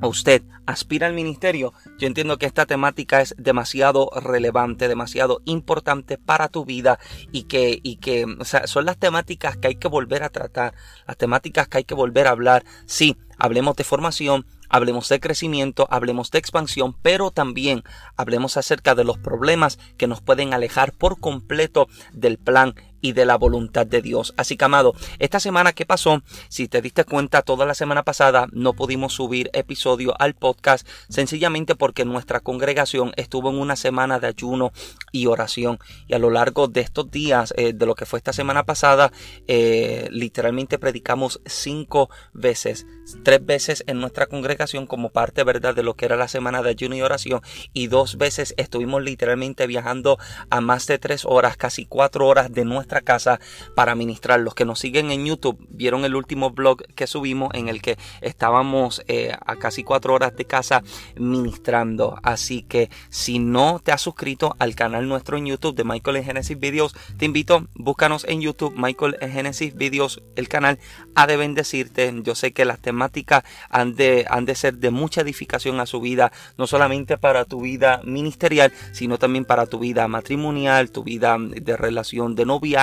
o 0.01 0.09
usted 0.09 0.42
aspira 0.66 1.07
al 1.07 1.14
ministerio, 1.14 1.72
yo 1.98 2.07
entiendo 2.07 2.38
que 2.38 2.46
esta 2.46 2.66
temática 2.66 3.20
es 3.20 3.35
demasiado 3.38 4.11
relevante, 4.14 4.88
demasiado 4.88 5.40
importante 5.44 6.18
para 6.18 6.48
tu 6.48 6.64
vida 6.64 6.98
y 7.33 7.44
que, 7.44 7.81
y 7.83 7.96
que 7.96 8.24
o 8.24 8.44
sea, 8.44 8.66
son 8.66 8.85
las 8.85 8.98
temáticas 8.98 9.57
que 9.57 9.68
hay 9.68 9.74
que 9.77 9.88
volver 9.88 10.22
a 10.22 10.29
tratar, 10.29 10.74
las 11.07 11.16
temáticas 11.16 11.68
que 11.68 11.79
hay 11.79 11.85
que 11.85 11.94
volver 11.94 12.27
a 12.27 12.31
hablar. 12.31 12.64
Sí, 12.87 13.16
hablemos 13.38 13.77
de 13.77 13.85
formación, 13.85 14.46
hablemos 14.68 15.09
de 15.09 15.20
crecimiento, 15.20 15.87
hablemos 15.90 16.31
de 16.31 16.38
expansión, 16.38 16.94
pero 17.01 17.31
también 17.31 17.83
hablemos 18.16 18.57
acerca 18.57 18.94
de 18.94 19.05
los 19.05 19.18
problemas 19.18 19.79
que 19.96 20.07
nos 20.07 20.20
pueden 20.20 20.53
alejar 20.53 20.92
por 20.92 21.18
completo 21.18 21.88
del 22.12 22.38
plan 22.38 22.74
y 23.00 23.12
de 23.12 23.26
la 23.26 23.37
voluntad 23.37 23.87
de 23.87 24.02
Dios. 24.02 24.34
Así 24.37 24.56
que 24.56 24.64
amado, 24.64 24.94
esta 25.18 25.40
semana 25.40 25.72
que 25.72 25.87
pasó, 25.87 26.22
si 26.48 26.68
te 26.68 26.82
diste 26.82 27.04
cuenta, 27.04 27.42
toda 27.42 27.66
la 27.66 27.74
semana 27.74 28.02
pasada 28.02 28.48
no 28.52 28.72
pudimos 28.72 29.14
subir 29.14 29.50
episodio 29.52 30.14
al 30.18 30.34
podcast 30.34 30.87
sencillamente 31.08 31.74
porque 31.74 32.04
nuestra 32.04 32.40
congregación 32.40 33.12
estuvo 33.16 33.50
en 33.50 33.58
una 33.58 33.76
semana 33.76 34.18
de 34.18 34.28
ayuno 34.28 34.72
y 35.12 35.26
oración. 35.26 35.78
Y 36.06 36.14
a 36.14 36.18
lo 36.18 36.30
largo 36.30 36.68
de 36.68 36.80
estos 36.80 37.11
días, 37.11 37.54
eh, 37.56 37.72
de 37.72 37.87
lo 37.87 37.94
que 37.94 38.06
fue 38.06 38.18
esta 38.18 38.32
semana 38.32 38.64
pasada, 38.64 39.12
eh, 39.46 40.08
literalmente 40.11 40.78
predicamos 40.78 41.40
cinco 41.46 42.11
veces, 42.32 42.87
tres 43.22 43.44
veces 43.44 43.84
en 43.87 44.00
nuestra 44.00 44.26
congregación 44.26 44.87
como 44.87 45.11
parte, 45.11 45.44
¿verdad?, 45.44 45.74
de 45.74 45.82
lo 45.82 45.94
que 45.94 46.06
era 46.06 46.16
la 46.16 46.28
semana 46.28 46.62
de 46.62 46.70
ayuno 46.70 46.96
y 46.96 47.02
oración. 47.02 47.40
Y 47.72 47.87
dos 47.87 48.16
veces 48.16 48.54
estuvimos 48.56 49.02
literalmente 49.02 49.66
viajando 49.66 50.18
a 50.50 50.61
más 50.61 50.87
de 50.87 50.98
tres 50.98 51.24
horas, 51.24 51.56
casi 51.56 51.87
cuatro 51.87 52.26
horas 52.26 52.52
de 52.52 52.64
nuestra 52.64 52.88
casa 52.88 53.40
para 53.74 53.94
ministrar. 53.94 54.40
Los 54.40 54.55
que 54.55 54.64
nos 54.64 54.81
siguen 54.81 55.11
en 55.11 55.24
YouTube 55.24 55.59
vieron 55.70 56.05
el 56.05 56.14
último 56.14 56.51
blog 56.51 56.83
que 56.94 57.07
subimos 57.07 57.51
en 57.55 57.68
el 57.68 57.83
que 57.83 57.96
estábamos 58.20 59.03
eh, 59.09 59.33
a 59.44 59.57
casi 59.57 59.85
cuatro 59.85 60.14
horas 60.14 60.37
de 60.37 60.44
casa 60.44 60.83
ministrando. 61.16 62.18
Así 62.22 62.62
que 62.62 62.90
si 63.11 63.38
no 63.38 63.81
te 63.83 63.92
has 63.92 64.01
suscrito 64.01 64.57
al 64.59 64.74
canal 64.74 65.09
nuestro 65.09 65.37
en 65.37 65.46
YouTube 65.46 65.77
de 65.77 65.85
Michael 65.85 66.16
en 66.16 66.24
Genesis 66.24 66.59
Videos, 66.59 66.94
te 67.16 67.24
invito, 67.24 67.66
búscanos 67.74 68.24
en 68.29 68.40
YouTube 68.40 68.74
Michael 68.77 69.16
en 69.20 69.33
Genesis 69.33 69.74
Videos. 69.74 70.22
El 70.37 70.48
canal 70.48 70.79
ha 71.14 71.27
de 71.27 71.37
bendecirte. 71.37 72.12
Yo 72.22 72.35
sé 72.35 72.53
que 72.53 72.64
las 72.64 72.81
temáticas 72.81 73.44
han 73.70 73.94
de, 73.94 74.27
han 74.29 74.44
de 74.44 74.55
ser 74.55 74.79
de 74.79 74.90
mucha 74.90 75.20
edificación 75.20 75.81
a 75.81 75.87
su 75.87 76.01
vida, 76.01 76.33
no 76.57 76.66
solamente 76.66 77.18
para 77.18 77.44
tu 77.44 77.61
vida 77.61 78.01
ministerial, 78.05 78.72
sino 78.92 79.18
también 79.18 79.44
para 79.44 79.66
tu 79.66 79.79
vida 79.79 80.09
matrimonial, 80.09 80.90
tu 80.90 81.05
vida 81.05 81.37
de 81.38 81.77
relación 81.77 82.35
de 82.35 82.46
novia 82.46 82.77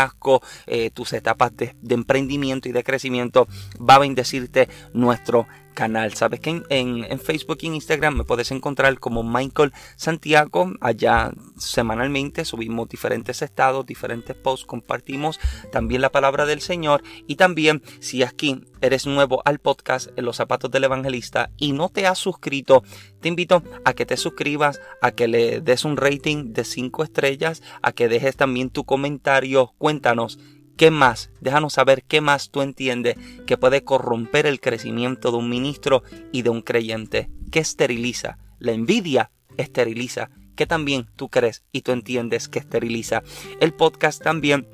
eh, 0.67 0.89
tus 0.91 1.13
etapas 1.13 1.55
de, 1.55 1.75
emprendimiento 1.89 2.69
y 2.69 2.71
de 2.71 2.84
crecimiento, 2.84 3.47
va 3.77 3.95
a 3.95 3.99
bendecirte 3.99 4.69
nuestro 4.93 5.47
canal. 5.75 6.13
Sabes 6.15 6.39
que 6.39 6.63
en, 6.69 7.19
Facebook 7.19 7.59
y 7.61 7.67
en 7.67 7.75
Instagram 7.75 8.15
me 8.15 8.23
puedes 8.23 8.51
encontrar 8.51 8.97
como 8.99 9.21
Michael 9.21 9.73
Santiago. 9.95 10.73
Allá 10.81 11.31
semanalmente 11.57 12.45
subimos 12.45 12.89
diferentes 12.89 13.43
estados, 13.43 13.85
diferentes 13.85 14.35
posts, 14.35 14.65
compartimos 14.65 15.39
también 15.71 16.01
la 16.01 16.11
palabra 16.11 16.47
del 16.47 16.61
Señor. 16.61 17.03
Y 17.27 17.35
también 17.35 17.83
si 17.99 18.23
aquí 18.23 18.63
eres 18.81 19.05
nuevo 19.05 19.43
al 19.45 19.59
podcast 19.59 20.09
en 20.15 20.25
los 20.25 20.38
zapatos 20.38 20.71
del 20.71 20.85
evangelista 20.85 21.51
y 21.57 21.73
no 21.73 21.89
te 21.89 22.07
has 22.07 22.17
suscrito, 22.17 22.83
te 23.21 23.29
invito 23.29 23.61
a 23.83 23.93
que 23.93 24.05
te 24.05 24.17
suscribas, 24.17 24.79
a 25.01 25.11
que 25.11 25.27
le 25.27 25.61
des 25.61 25.85
un 25.85 25.97
rating 25.97 26.53
de 26.53 26.63
5 26.63 27.03
estrellas, 27.03 27.61
a 27.81 27.91
que 27.91 28.07
dejes 28.07 28.35
también 28.35 28.69
tu 28.69 28.85
comentario. 28.85 29.73
Cuéntanos 29.77 30.39
¿Qué 30.77 30.91
más? 30.91 31.29
Déjanos 31.39 31.73
saber 31.73 32.03
qué 32.03 32.19
más 32.19 32.49
tú 32.51 32.61
entiendes 32.61 33.15
que 33.47 33.57
puede 33.57 33.85
corromper 33.85 34.45
el 34.45 34.59
crecimiento 34.59 35.31
de 35.31 35.38
un 35.38 35.49
ministro 35.49 36.03
y 36.33 36.41
de 36.41 36.49
un 36.49 36.61
creyente. 36.61 37.29
¿Qué 37.49 37.59
esteriliza? 37.59 38.39
La 38.59 38.73
envidia 38.73 39.31
esteriliza. 39.55 40.31
¿Qué 40.57 40.65
también 40.65 41.07
tú 41.15 41.29
crees 41.29 41.63
y 41.71 41.81
tú 41.81 41.93
entiendes 41.93 42.49
que 42.49 42.59
esteriliza? 42.59 43.23
El 43.61 43.73
podcast 43.73 44.21
también 44.21 44.67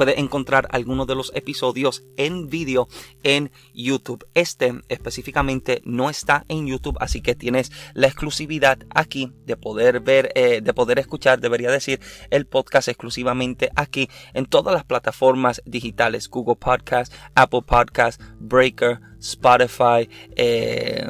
puedes 0.00 0.16
encontrar 0.16 0.66
algunos 0.70 1.06
de 1.06 1.14
los 1.14 1.30
episodios 1.34 2.04
en 2.16 2.46
vídeo 2.46 2.88
en 3.22 3.50
YouTube. 3.74 4.26
Este 4.32 4.80
específicamente 4.88 5.82
no 5.84 6.08
está 6.08 6.46
en 6.48 6.66
YouTube, 6.66 6.96
así 7.00 7.20
que 7.20 7.34
tienes 7.34 7.70
la 7.92 8.06
exclusividad 8.06 8.78
aquí 8.94 9.34
de 9.44 9.58
poder 9.58 10.00
ver, 10.00 10.32
eh, 10.36 10.62
de 10.62 10.72
poder 10.72 11.00
escuchar, 11.00 11.38
debería 11.38 11.70
decir, 11.70 12.00
el 12.30 12.46
podcast 12.46 12.88
exclusivamente 12.88 13.68
aquí 13.76 14.08
en 14.32 14.46
todas 14.46 14.72
las 14.72 14.84
plataformas 14.84 15.60
digitales, 15.66 16.30
Google 16.30 16.56
Podcast, 16.56 17.12
Apple 17.34 17.60
Podcast, 17.66 18.22
Breaker, 18.38 19.09
Spotify, 19.20 20.08
eh, 20.34 21.06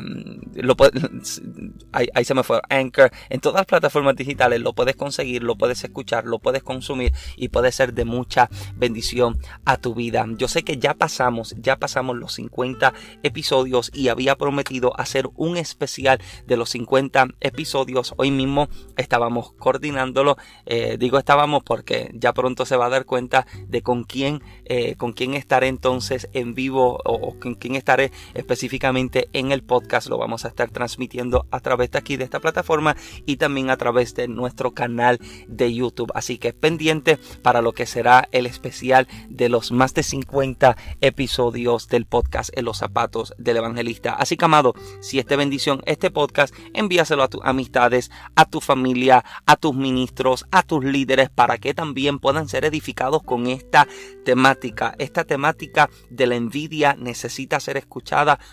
lo 0.55 0.77
ahí, 1.93 2.09
ahí, 2.15 2.25
se 2.25 2.35
me 2.35 2.43
fue, 2.43 2.61
Anchor, 2.69 3.11
en 3.29 3.41
todas 3.41 3.61
las 3.61 3.67
plataformas 3.67 4.17
digitales 4.17 4.61
lo 4.61 4.73
puedes 4.73 4.97
conseguir, 4.97 5.43
lo 5.43 5.57
puedes 5.57 5.83
escuchar, 5.85 6.27
lo 6.27 6.39
puedes 6.39 6.63
consumir 6.63 7.13
y 7.37 7.49
puede 7.49 7.73
ser 7.73 7.95
de 7.95 8.05
mucha 8.05 8.49
bendición 8.75 9.39
a 9.65 9.77
tu 9.77 9.95
vida. 9.95 10.27
Yo 10.37 10.49
sé 10.49 10.63
que 10.63 10.79
ya 10.79 10.95
pasamos, 10.95 11.55
ya 11.59 11.77
pasamos 11.77 12.17
los 12.17 12.35
50 12.35 12.93
episodios 13.23 13.91
y 13.95 14.09
había 14.09 14.37
prometido 14.37 14.99
hacer 14.99 15.29
un 15.37 15.57
especial 15.57 16.21
de 16.47 16.57
los 16.57 16.71
50 16.71 17.29
episodios. 17.41 18.15
Hoy 18.17 18.31
mismo 18.31 18.69
estábamos 18.97 19.53
coordinándolo, 19.53 20.37
eh, 20.67 20.97
digo 20.99 21.19
estábamos 21.19 21.63
porque 21.63 22.11
ya 22.15 22.33
pronto 22.33 22.67
se 22.67 22.77
va 22.77 22.87
a 22.87 22.91
dar 22.91 23.05
cuenta 23.05 23.47
de 23.69 23.83
con 23.83 24.05
quién, 24.05 24.43
eh, 24.65 24.97
con 24.97 25.13
quién 25.13 25.35
estaré 25.35 25.69
entonces 25.69 26.29
en 26.33 26.55
vivo 26.55 26.99
o, 27.05 27.13
o 27.15 27.39
con 27.39 27.55
quién 27.55 27.77
estaré 27.77 28.00
específicamente 28.35 29.29
en 29.33 29.53
el 29.53 29.63
podcast. 29.63 30.09
Lo 30.09 30.19
vamos 30.19 30.45
a 30.45 30.49
estar 30.49 30.71
transmitiendo 30.71 31.47
a 31.51 31.61
través 31.61 31.91
de 31.91 31.99
aquí 31.99 32.17
de 32.17 32.25
esta 32.25 32.41
plataforma 32.41 32.97
y 33.27 33.37
también 33.37 33.71
a 33.71 33.77
través 33.77 34.15
de 34.15 34.29
nuestro 34.29 34.73
canal 34.73 35.19
de 35.47 35.75
YouTube. 35.75 36.13
Así 36.15 36.39
que 36.39 36.53
pendiente 36.53 37.19
para 37.43 37.63
lo 37.63 37.73
que 37.73 37.87
será 37.87 38.29
el 38.33 38.47
especial 38.47 39.09
de 39.29 39.49
los 39.49 39.73
más 39.73 39.95
de 39.95 40.03
50 40.03 40.77
episodios 41.01 41.89
del 41.89 42.07
podcast 42.07 42.51
en 42.57 42.65
los 42.65 42.79
zapatos 42.79 43.35
del 43.39 43.59
evangelista. 43.59 44.13
Así 44.13 44.37
que 44.37 44.45
amado, 44.45 44.75
si 45.01 45.19
esta 45.19 45.37
bendición, 45.37 45.83
este 45.87 46.11
podcast, 46.11 46.55
envíaselo 46.75 47.23
a 47.23 47.29
tus 47.29 47.41
amistades, 47.45 48.11
a 48.35 48.45
tu 48.45 48.61
familia, 48.61 49.25
a 49.47 49.57
tus 49.57 49.75
ministros, 49.75 50.47
a 50.51 50.63
tus 50.63 50.85
líderes 50.85 51.31
para 51.31 51.59
que 51.59 51.75
también 51.75 52.19
puedan 52.19 52.49
ser 52.49 52.65
edificados 52.65 53.23
con 53.23 53.47
esta 53.47 53.87
temática. 54.25 54.95
Esta 54.99 55.25
temática 55.25 55.91
de 56.11 56.27
la 56.27 56.37
envidia 56.37 56.95
necesita 56.99 57.61
ser 57.61 57.77
escuchada 57.77 57.90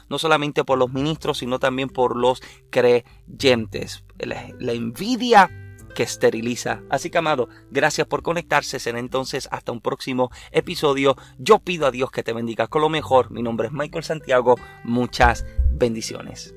no 0.09 0.19
solamente 0.19 0.63
por 0.63 0.77
los 0.77 0.91
ministros, 0.91 1.39
sino 1.39 1.59
también 1.59 1.89
por 1.89 2.15
los 2.15 2.41
creyentes. 2.69 4.03
La, 4.19 4.73
envidia 4.73 5.49
que 5.95 6.03
esteriliza. 6.03 6.81
Así 6.89 7.09
que 7.09 7.17
amado, 7.17 7.49
gracias 7.71 8.07
por 8.07 8.21
conectarse. 8.21 8.79
Será 8.79 8.99
entonces 8.99 9.47
hasta 9.51 9.71
un 9.71 9.81
próximo 9.81 10.29
episodio. 10.51 11.15
Yo 11.37 11.59
pido 11.59 11.87
a 11.87 11.91
Dios 11.91 12.11
que 12.11 12.23
te 12.23 12.33
bendiga 12.33 12.67
con 12.67 12.81
lo 12.81 12.89
mejor. 12.89 13.31
Mi 13.31 13.41
nombre 13.41 13.67
es 13.67 13.73
Michael 13.73 14.03
Santiago. 14.03 14.55
Muchas 14.83 15.45
bendiciones. 15.71 16.53